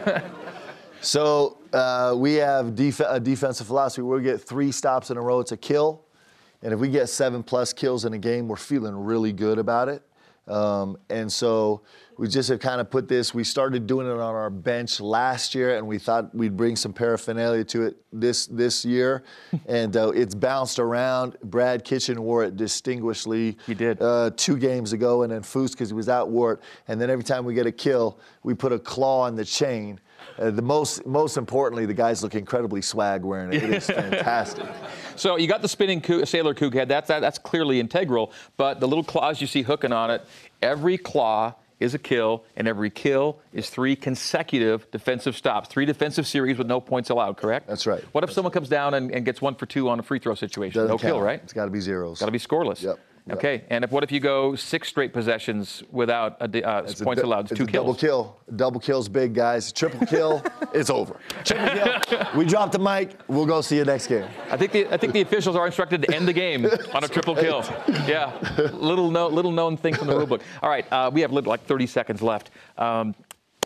[1.00, 4.02] so uh, we have def- a defensive philosophy.
[4.02, 6.04] We get three stops in a row, it's a kill.
[6.62, 9.88] And if we get seven plus kills in a game, we're feeling really good about
[9.88, 10.02] it.
[10.48, 11.82] Um, and so
[12.18, 15.54] we just have kind of put this, we started doing it on our bench last
[15.54, 19.24] year, and we thought we'd bring some paraphernalia to it this, this year.
[19.66, 21.36] and uh, it's bounced around.
[21.42, 23.58] Brad Kitchen wore it distinguishedly.
[23.66, 24.00] He did.
[24.00, 26.60] Uh, two games ago, and then Foos, because he was out, wore it.
[26.88, 30.00] And then every time we get a kill, we put a claw on the chain.
[30.38, 33.62] Uh, the most, most importantly, the guys look incredibly swag wearing it.
[33.62, 34.66] It is fantastic.
[35.16, 36.88] So you got the spinning coo- sailor kook head.
[36.88, 38.32] That's that, that's clearly integral.
[38.56, 40.22] But the little claws you see hooking on it,
[40.60, 45.68] every claw is a kill, and every kill is three consecutive defensive stops.
[45.68, 47.36] Three defensive series with no points allowed.
[47.36, 47.66] Correct?
[47.66, 48.02] That's right.
[48.12, 50.34] What if someone comes down and, and gets one for two on a free throw
[50.34, 50.80] situation?
[50.80, 51.40] Doesn't no kill, right?
[51.42, 52.18] It's got to be zeros.
[52.20, 52.82] Got to be scoreless.
[52.82, 52.98] Yep.
[53.28, 53.38] Yep.
[53.38, 53.64] Okay.
[53.70, 57.26] And if what if you go six straight possessions without a, uh, a points du-
[57.26, 57.50] allowed?
[57.50, 57.72] It's two a kills.
[57.72, 58.36] double kill.
[58.54, 59.72] Double kill's big, guys.
[59.72, 61.18] Triple kill, it's over.
[61.44, 62.28] Triple kill.
[62.36, 63.18] We drop the mic.
[63.26, 64.28] We'll go see you next game.
[64.48, 67.08] I think the I think the officials are instructed to end the game on a
[67.08, 67.64] triple kill.
[68.06, 68.32] Yeah,
[68.72, 70.42] little no, little known thing from the rule book.
[70.62, 72.50] All right, uh, we have like 30 seconds left.
[72.78, 73.14] Um,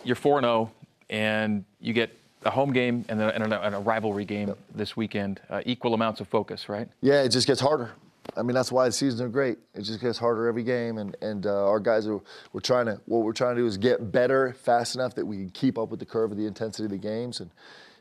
[0.04, 0.70] you're 4 0,
[1.10, 5.40] and you get a home game and a, and a, rivalry game this weekend.
[5.50, 6.88] Uh, equal amounts of focus, right?
[7.02, 7.92] Yeah, it just gets harder.
[8.36, 9.58] I mean, that's why the seasons are great.
[9.74, 12.20] It just gets harder every game, and and uh, our guys are
[12.52, 15.36] we're trying to what we're trying to do is get better fast enough that we
[15.36, 17.50] can keep up with the curve of the intensity of the games, and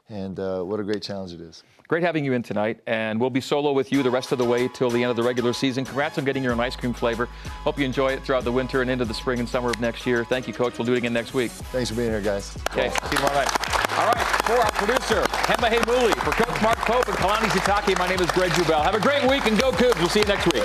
[0.09, 1.63] and uh, what a great challenge it is.
[1.89, 4.45] Great having you in tonight, and we'll be solo with you the rest of the
[4.45, 5.83] way till the end of the regular season.
[5.83, 7.25] Congrats on getting your own ice cream flavor.
[7.63, 10.05] Hope you enjoy it throughout the winter and into the spring and summer of next
[10.05, 10.23] year.
[10.23, 10.77] Thank you, Coach.
[10.77, 11.49] We'll do it again next week.
[11.49, 12.55] Thanks for being here, guys.
[12.69, 13.49] Okay, see you tomorrow night.
[13.97, 18.07] All right, for our producer, Hemba Mooley, for Coach Mark Pope and Kalani Sitake, my
[18.07, 18.83] name is Greg Wrubell.
[18.83, 19.97] Have a great week and go Cougs.
[19.97, 20.61] We'll see you next week.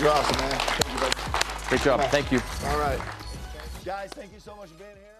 [0.00, 0.58] You're awesome, man.
[0.58, 1.68] Thank you, buddy.
[1.68, 2.00] Great job.
[2.10, 2.40] Thank you.
[2.64, 2.98] All right.
[3.84, 5.15] Guys, thank you so much for being here.